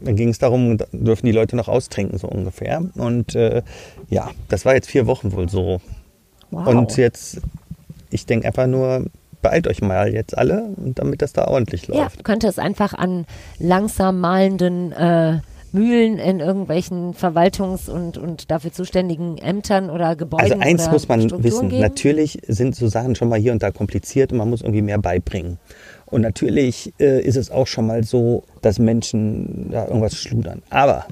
[0.00, 2.82] dann ging es darum, da dürfen die Leute noch austrinken, so ungefähr.
[2.96, 3.62] Und äh,
[4.10, 5.80] ja, das war jetzt vier Wochen wohl so.
[6.50, 6.66] wow.
[6.66, 7.40] Und jetzt,
[8.10, 9.06] ich denke einfach nur,
[9.40, 12.24] beeilt euch mal jetzt alle, und damit das da ordentlich Ja, läuft.
[12.24, 13.24] könnte es einfach an
[13.58, 15.40] langsam malenden äh,
[15.74, 21.20] Mühlen in irgendwelchen Verwaltungs- und, und dafür zuständigen Ämtern oder Gebäuden Also eins muss man
[21.22, 21.82] Strukturen wissen, geben?
[21.82, 24.98] natürlich sind so Sachen schon mal hier und da kompliziert und man muss irgendwie mehr
[24.98, 25.58] beibringen.
[26.06, 30.62] Und natürlich äh, ist es auch schon mal so, dass Menschen da irgendwas schludern.
[30.70, 31.06] Aber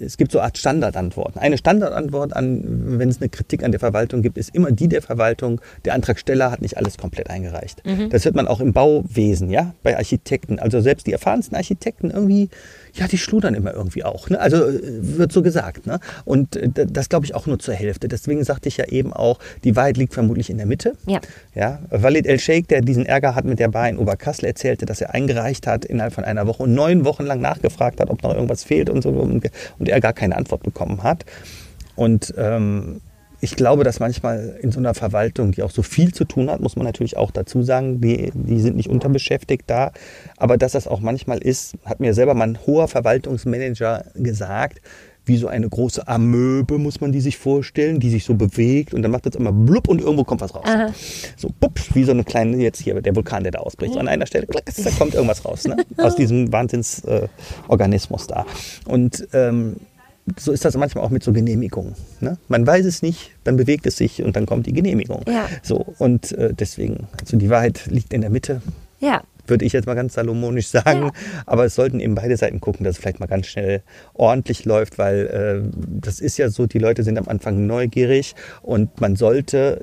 [0.00, 1.38] es gibt so eine Art Standardantworten.
[1.38, 5.02] Eine Standardantwort, an, wenn es eine Kritik an der Verwaltung gibt, ist immer die der
[5.02, 7.84] Verwaltung, der Antragsteller hat nicht alles komplett eingereicht.
[7.84, 8.10] Mhm.
[8.10, 10.58] Das hört man auch im Bauwesen, ja, bei Architekten.
[10.58, 12.48] Also selbst die erfahrensten Architekten irgendwie,
[12.94, 14.30] ja, die schludern immer irgendwie auch.
[14.30, 14.40] Ne?
[14.40, 15.86] Also äh, wird so gesagt.
[15.86, 16.00] Ne?
[16.24, 18.08] Und äh, das glaube ich auch nur zur Hälfte.
[18.08, 20.94] Deswegen sagte ich ja eben auch, die Wahrheit liegt vermutlich in der Mitte.
[21.06, 21.20] Ja.
[21.54, 25.00] Ja, Walid El Sheikh, der diesen Ärger hat mit der Bar in Oberkassel, erzählte, dass
[25.00, 28.34] er eingereicht hat innerhalb von einer Woche und neun Wochen lang nachgefragt hat, ob noch
[28.34, 31.24] irgendwas fehlt und so und, und er gar keine Antwort bekommen hat.
[31.96, 33.00] Und ähm,
[33.40, 36.60] ich glaube, dass manchmal in so einer Verwaltung, die auch so viel zu tun hat,
[36.60, 39.92] muss man natürlich auch dazu sagen, die, die sind nicht unterbeschäftigt da.
[40.36, 44.80] Aber dass das auch manchmal ist, hat mir selber mein hoher Verwaltungsmanager gesagt,
[45.28, 49.02] wie so eine große Amöbe muss man die sich vorstellen, die sich so bewegt und
[49.02, 50.64] dann macht es immer blub und irgendwo kommt was raus.
[50.66, 50.92] Aha.
[51.36, 53.92] So bupp, wie so eine kleine, jetzt hier der Vulkan, der da ausbricht.
[53.92, 55.76] So an einer Stelle, klack, da kommt irgendwas raus, ne?
[55.98, 58.46] aus diesem Wahnsinnsorganismus äh, da.
[58.86, 59.76] Und ähm,
[60.38, 61.94] so ist das manchmal auch mit so Genehmigungen.
[62.20, 62.38] Ne?
[62.48, 65.22] Man weiß es nicht, dann bewegt es sich und dann kommt die Genehmigung.
[65.26, 65.46] Ja.
[65.62, 68.62] So, und äh, deswegen, also die Wahrheit liegt in der Mitte,
[69.00, 71.06] Ja, würde ich jetzt mal ganz salomonisch sagen.
[71.06, 71.12] Ja.
[71.46, 73.82] Aber es sollten eben beide Seiten gucken, dass es vielleicht mal ganz schnell
[74.14, 79.00] ordentlich läuft, weil äh, das ist ja so, die Leute sind am Anfang neugierig und
[79.00, 79.80] man sollte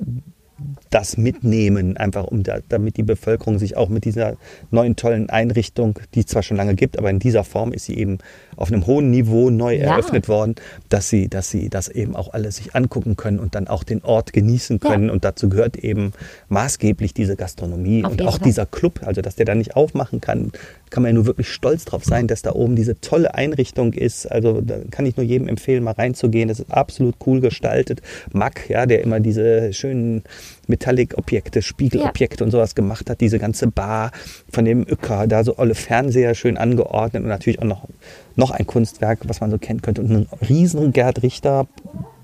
[0.90, 4.36] das mitnehmen, einfach um da, damit die Bevölkerung sich auch mit dieser
[4.70, 7.98] neuen tollen Einrichtung, die es zwar schon lange gibt, aber in dieser Form ist sie
[7.98, 8.18] eben
[8.56, 9.92] auf einem hohen Niveau neu Ja.
[9.92, 10.54] eröffnet worden,
[10.88, 14.02] dass sie, dass sie das eben auch alle sich angucken können und dann auch den
[14.02, 14.90] Ort genießen Ja.
[14.90, 15.10] können.
[15.10, 16.12] Und dazu gehört eben
[16.48, 18.44] maßgeblich diese Gastronomie Auf und auch Fall.
[18.46, 20.52] dieser Club, also dass der da nicht aufmachen kann,
[20.90, 24.26] kann man ja nur wirklich stolz drauf sein, dass da oben diese tolle Einrichtung ist.
[24.26, 26.48] Also da kann ich nur jedem empfehlen, mal reinzugehen.
[26.48, 28.02] Das ist absolut cool gestaltet.
[28.32, 30.22] Mack, ja, der immer diese schönen
[30.68, 34.12] Metallic-Objekte, Spiegelobjekte und sowas gemacht hat, diese ganze Bar
[34.50, 37.88] von dem Öcker, da so alle Fernseher schön angeordnet und natürlich auch noch,
[38.36, 40.02] noch ein Kunstwerk, was man so kennen könnte.
[40.02, 41.66] Und ein riesen Gerd Richter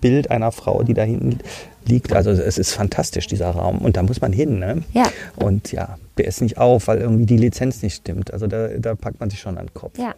[0.02, 1.38] Bild einer Frau, die da hinten
[1.86, 2.12] liegt.
[2.12, 3.78] Also es ist fantastisch, dieser Raum.
[3.78, 4.58] Und da muss man hin.
[4.58, 4.82] Ne?
[4.92, 5.04] Ja.
[5.36, 8.32] Und ja, der ist nicht auf, weil irgendwie die Lizenz nicht stimmt.
[8.32, 9.98] Also da, da packt man sich schon an den Kopf.
[9.98, 10.14] ja.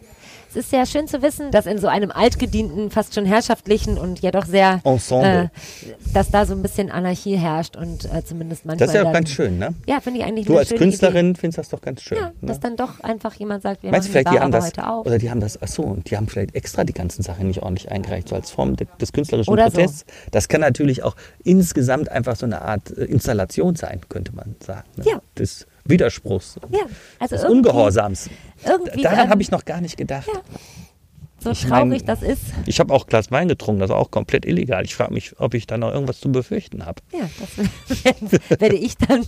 [0.57, 4.21] Es ist sehr schön zu wissen, dass in so einem altgedienten, fast schon herrschaftlichen und
[4.21, 5.51] ja doch sehr, Ensemble.
[5.83, 8.87] äh, dass da so ein bisschen Anarchie herrscht und äh, zumindest manchmal.
[8.87, 9.75] Das ist ja auch ganz schön, ne?
[9.89, 12.19] Ja, finde ich eigentlich Du als Künstlerin findest das doch ganz schön.
[12.19, 12.27] Idee.
[12.27, 12.47] Ja, ne?
[12.47, 14.87] dass dann doch einfach jemand sagt, wir Meinst machen vielleicht, die die haben das, heute
[14.89, 15.05] auf.
[15.07, 17.61] oder die haben das, ach so, und die haben vielleicht extra die ganzen Sachen nicht
[17.61, 19.79] ordentlich eingereicht, so als Form de, des künstlerischen Oder so.
[19.79, 20.05] Protests.
[20.31, 24.87] Das kann natürlich auch insgesamt einfach so eine Art äh, Installation sein, könnte man sagen.
[24.99, 25.05] Ne?
[25.05, 25.21] Ja.
[25.37, 26.81] Des Widerspruchs, ja,
[27.19, 28.31] also des Ungehorsams.
[29.03, 30.29] Daran habe ich noch gar nicht gedacht.
[30.33, 30.41] Ja.
[31.45, 32.43] So ich traurig mein- das ist.
[32.67, 34.85] Ich habe auch Glas Wein getrunken, das ist auch komplett illegal.
[34.85, 37.01] Ich frage mich, ob ich da noch irgendwas zu befürchten habe.
[37.13, 39.25] Ja, das werde ich dann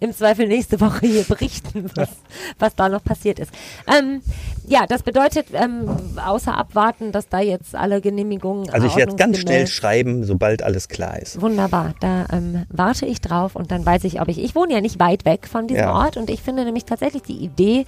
[0.00, 2.10] im Zweifel nächste Woche hier berichten, was,
[2.58, 3.50] was da noch passiert ist.
[3.98, 4.22] Ähm,
[4.68, 5.88] ja, das bedeutet, ähm,
[6.24, 10.88] außer abwarten, dass da jetzt alle Genehmigungen Also ich werde ganz schnell schreiben, sobald alles
[10.88, 11.40] klar ist.
[11.40, 14.80] Wunderbar, da ähm, warte ich drauf und dann weiß ich, ob ich, ich wohne ja
[14.80, 15.94] nicht weit weg von diesem Ja.
[15.94, 17.84] Ort und ich finde nämlich tatsächlich die Idee,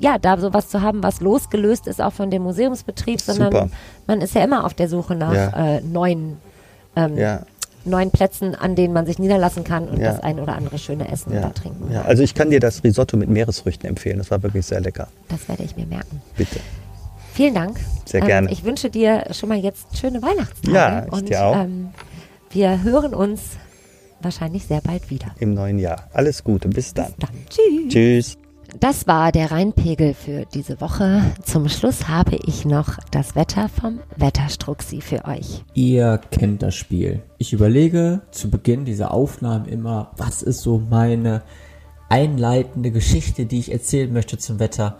[0.00, 3.68] ja, da sowas zu haben, was losgelöst ist auch von dem Museumsbetrieb, sondern Super.
[4.06, 5.76] man ist ja immer auf der Suche nach Ja.
[5.76, 6.36] äh, neuen,
[6.96, 7.42] ähm, Ja,
[7.84, 10.12] neuen Plätzen, an denen man sich niederlassen kann und Ja.
[10.12, 11.90] das ein oder andere schöne Essen oder trinken.
[11.92, 12.02] ja.
[12.02, 14.18] Also ich kann dir das Risotto mit Meeresfrüchten empfehlen.
[14.18, 15.08] Das war wirklich sehr lecker.
[15.28, 16.20] Das werde ich mir merken.
[16.36, 16.58] Bitte.
[17.32, 17.78] Vielen Dank.
[18.06, 18.50] Sehr Ähm, gerne.
[18.50, 20.74] Ich wünsche dir schon mal jetzt schöne Weihnachtstage.
[20.74, 21.56] Ja, ich und dir auch.
[21.56, 21.88] Ähm,
[22.50, 23.40] wir hören uns
[24.20, 25.26] wahrscheinlich sehr bald wieder.
[25.38, 26.08] Im neuen Jahr.
[26.12, 26.68] Alles Gute.
[26.68, 27.12] Bis dann.
[27.18, 27.88] Dann tschüss.
[27.92, 28.45] Tschüss.
[28.80, 31.22] Das war der Rheinpegel für diese Woche.
[31.42, 35.64] Zum Schluss habe ich noch das Wetter vom Wetterstruxi für euch.
[35.72, 37.22] Ihr kennt das Spiel.
[37.38, 41.42] Ich überlege zu Beginn dieser Aufnahmen immer, was ist so meine
[42.10, 44.98] einleitende Geschichte, die ich erzählen möchte zum Wetter,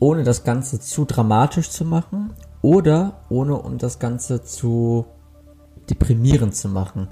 [0.00, 2.32] ohne das Ganze zu dramatisch zu machen
[2.62, 5.04] oder ohne um das Ganze zu
[5.90, 7.08] deprimierend zu machen.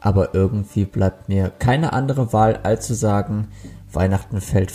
[0.00, 3.48] Aber irgendwie bleibt mir keine andere Wahl, als zu sagen,
[3.92, 4.72] Weihnachten fällt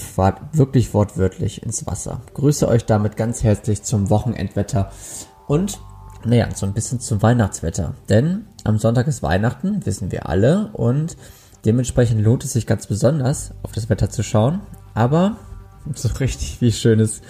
[0.53, 2.22] wirklich wortwörtlich ins Wasser.
[2.34, 4.91] Grüße euch damit ganz herzlich zum Wochenendwetter
[5.47, 5.80] und,
[6.26, 7.95] naja, so ein bisschen zum Weihnachtswetter.
[8.09, 11.18] Denn am Sonntag ist Weihnachten, wissen wir alle, und
[11.66, 14.61] dementsprechend lohnt es sich ganz besonders, auf das Wetter zu schauen.
[14.93, 15.38] Aber
[15.95, 17.24] so richtig wie schön ist,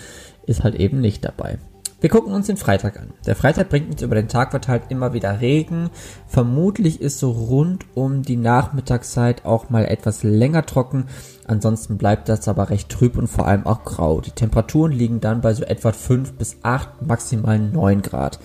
[0.45, 1.59] ist halt eben nicht dabei.
[2.01, 3.13] Wir gucken uns den Freitag an.
[3.25, 5.89] Der Freitag bringt uns über den Tag verteilt immer wieder Regen.
[6.27, 11.05] Vermutlich ist so rund um die Nachmittagszeit auch mal etwas länger trocken.
[11.47, 14.19] Ansonsten bleibt das aber recht trüb und vor allem auch grau.
[14.19, 18.39] Die Temperaturen liegen dann bei so etwa 5 bis 8, maximal 9 Grad.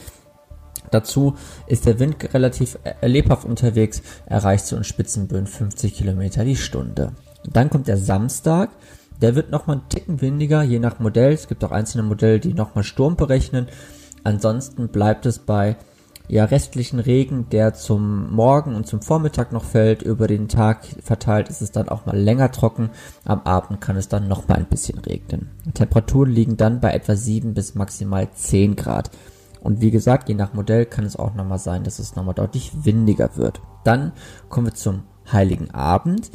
[0.91, 1.35] Dazu
[1.67, 7.13] ist der Wind relativ äh, lebhaft unterwegs, erreicht so in Spitzenböen 50 Kilometer die Stunde.
[7.45, 8.71] Dann kommt der Samstag,
[9.21, 11.33] der wird nochmal einen Ticken windiger, je nach Modell.
[11.33, 13.69] Es gibt auch einzelne Modelle, die nochmal Sturm berechnen.
[14.25, 15.77] Ansonsten bleibt es bei
[16.31, 20.03] ja, restlichen Regen, der zum Morgen und zum Vormittag noch fällt.
[20.03, 22.91] Über den Tag verteilt ist es dann auch mal länger trocken.
[23.25, 25.51] Am Abend kann es dann nochmal ein bisschen regnen.
[25.75, 29.11] Temperaturen liegen dann bei etwa 7 bis maximal 10 Grad.
[29.61, 32.71] Und wie gesagt, je nach Modell kann es auch nochmal sein, dass es nochmal deutlich
[32.85, 33.61] windiger wird.
[33.83, 34.13] Dann
[34.49, 35.03] kommen wir zum
[35.33, 36.31] Heiligen Abend.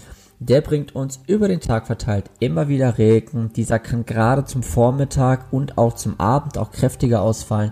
[0.48, 3.52] Der bringt uns über den Tag verteilt immer wieder Regen.
[3.56, 7.72] Dieser kann gerade zum Vormittag und auch zum Abend auch kräftiger ausfallen.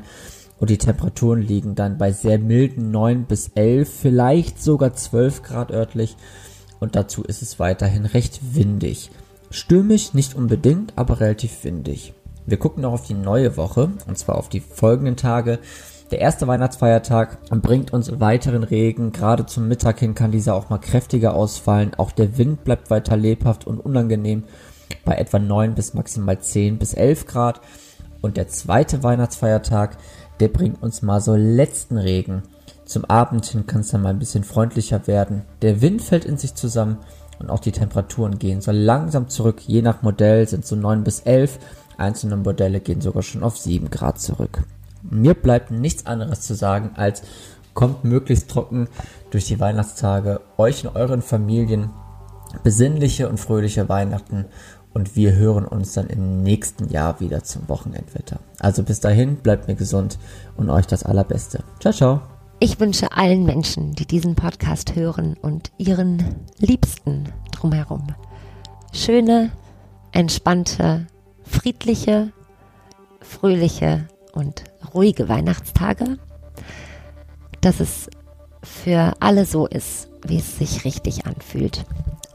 [0.58, 5.70] Und die Temperaturen liegen dann bei sehr milden 9 bis 11, vielleicht sogar 12 Grad
[5.70, 6.18] örtlich.
[6.80, 9.12] Und dazu ist es weiterhin recht windig.
[9.52, 12.16] Stürmisch nicht unbedingt, aber relativ windig.
[12.48, 15.60] Wir gucken noch auf die neue Woche, und zwar auf die folgenden Tage.
[16.12, 19.12] Der erste Weihnachtsfeiertag bringt uns weiteren Regen.
[19.12, 21.94] Gerade zum Mittag hin kann dieser auch mal kräftiger ausfallen.
[21.96, 24.44] Auch der Wind bleibt weiter lebhaft und unangenehm
[25.06, 27.62] bei etwa 9 bis maximal 10 bis 11 Grad.
[28.22, 29.98] Und der zweite Weihnachtsfeiertag,
[30.40, 32.44] der bringt uns mal so letzten Regen.
[32.86, 35.44] Zum Abend hin kann es dann mal ein bisschen freundlicher werden.
[35.62, 36.98] Der Wind fällt in sich zusammen
[37.40, 39.62] und auch die Temperaturen gehen so langsam zurück.
[39.66, 41.60] Je nach Modell sind so 9 bis 11.
[41.98, 44.64] Einzelne Modelle gehen sogar schon auf 7 Grad zurück.
[45.10, 47.24] Mir bleibt nichts anderes zu sagen als
[47.74, 48.88] kommt möglichst trocken
[49.32, 51.90] durch die Weihnachtstage, euch und euren Familien
[52.64, 54.46] besinnliche und fröhliche Weihnachten
[54.94, 58.40] und wir hören uns dann im nächsten Jahr wieder zum Wochenendwetter.
[58.60, 60.20] Also bis dahin, bleibt mir gesund
[60.56, 61.64] und euch das Allerbeste.
[61.80, 62.22] Ciao, ciao.
[62.60, 66.24] Ich wünsche allen Menschen, die diesen Podcast hören und ihren
[66.60, 68.08] Liebsten drumherum,
[68.94, 69.52] schöne,
[70.12, 71.08] entspannte,
[71.44, 72.32] friedliche,
[73.20, 74.64] fröhliche und
[74.94, 76.18] ruhige Weihnachtstage,
[77.62, 78.10] dass es
[78.62, 81.86] für alle so ist, wie es sich richtig anfühlt.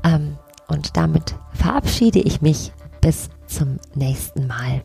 [0.05, 0.37] Ähm,
[0.69, 4.83] und damit verabschiede ich mich bis zum nächsten Mal.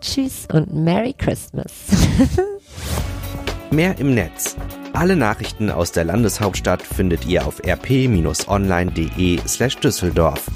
[0.00, 1.72] Tschüss und Merry Christmas.
[3.70, 4.56] Mehr im Netz.
[4.92, 10.46] Alle Nachrichten aus der Landeshauptstadt findet ihr auf rp-online.de slash Düsseldorf.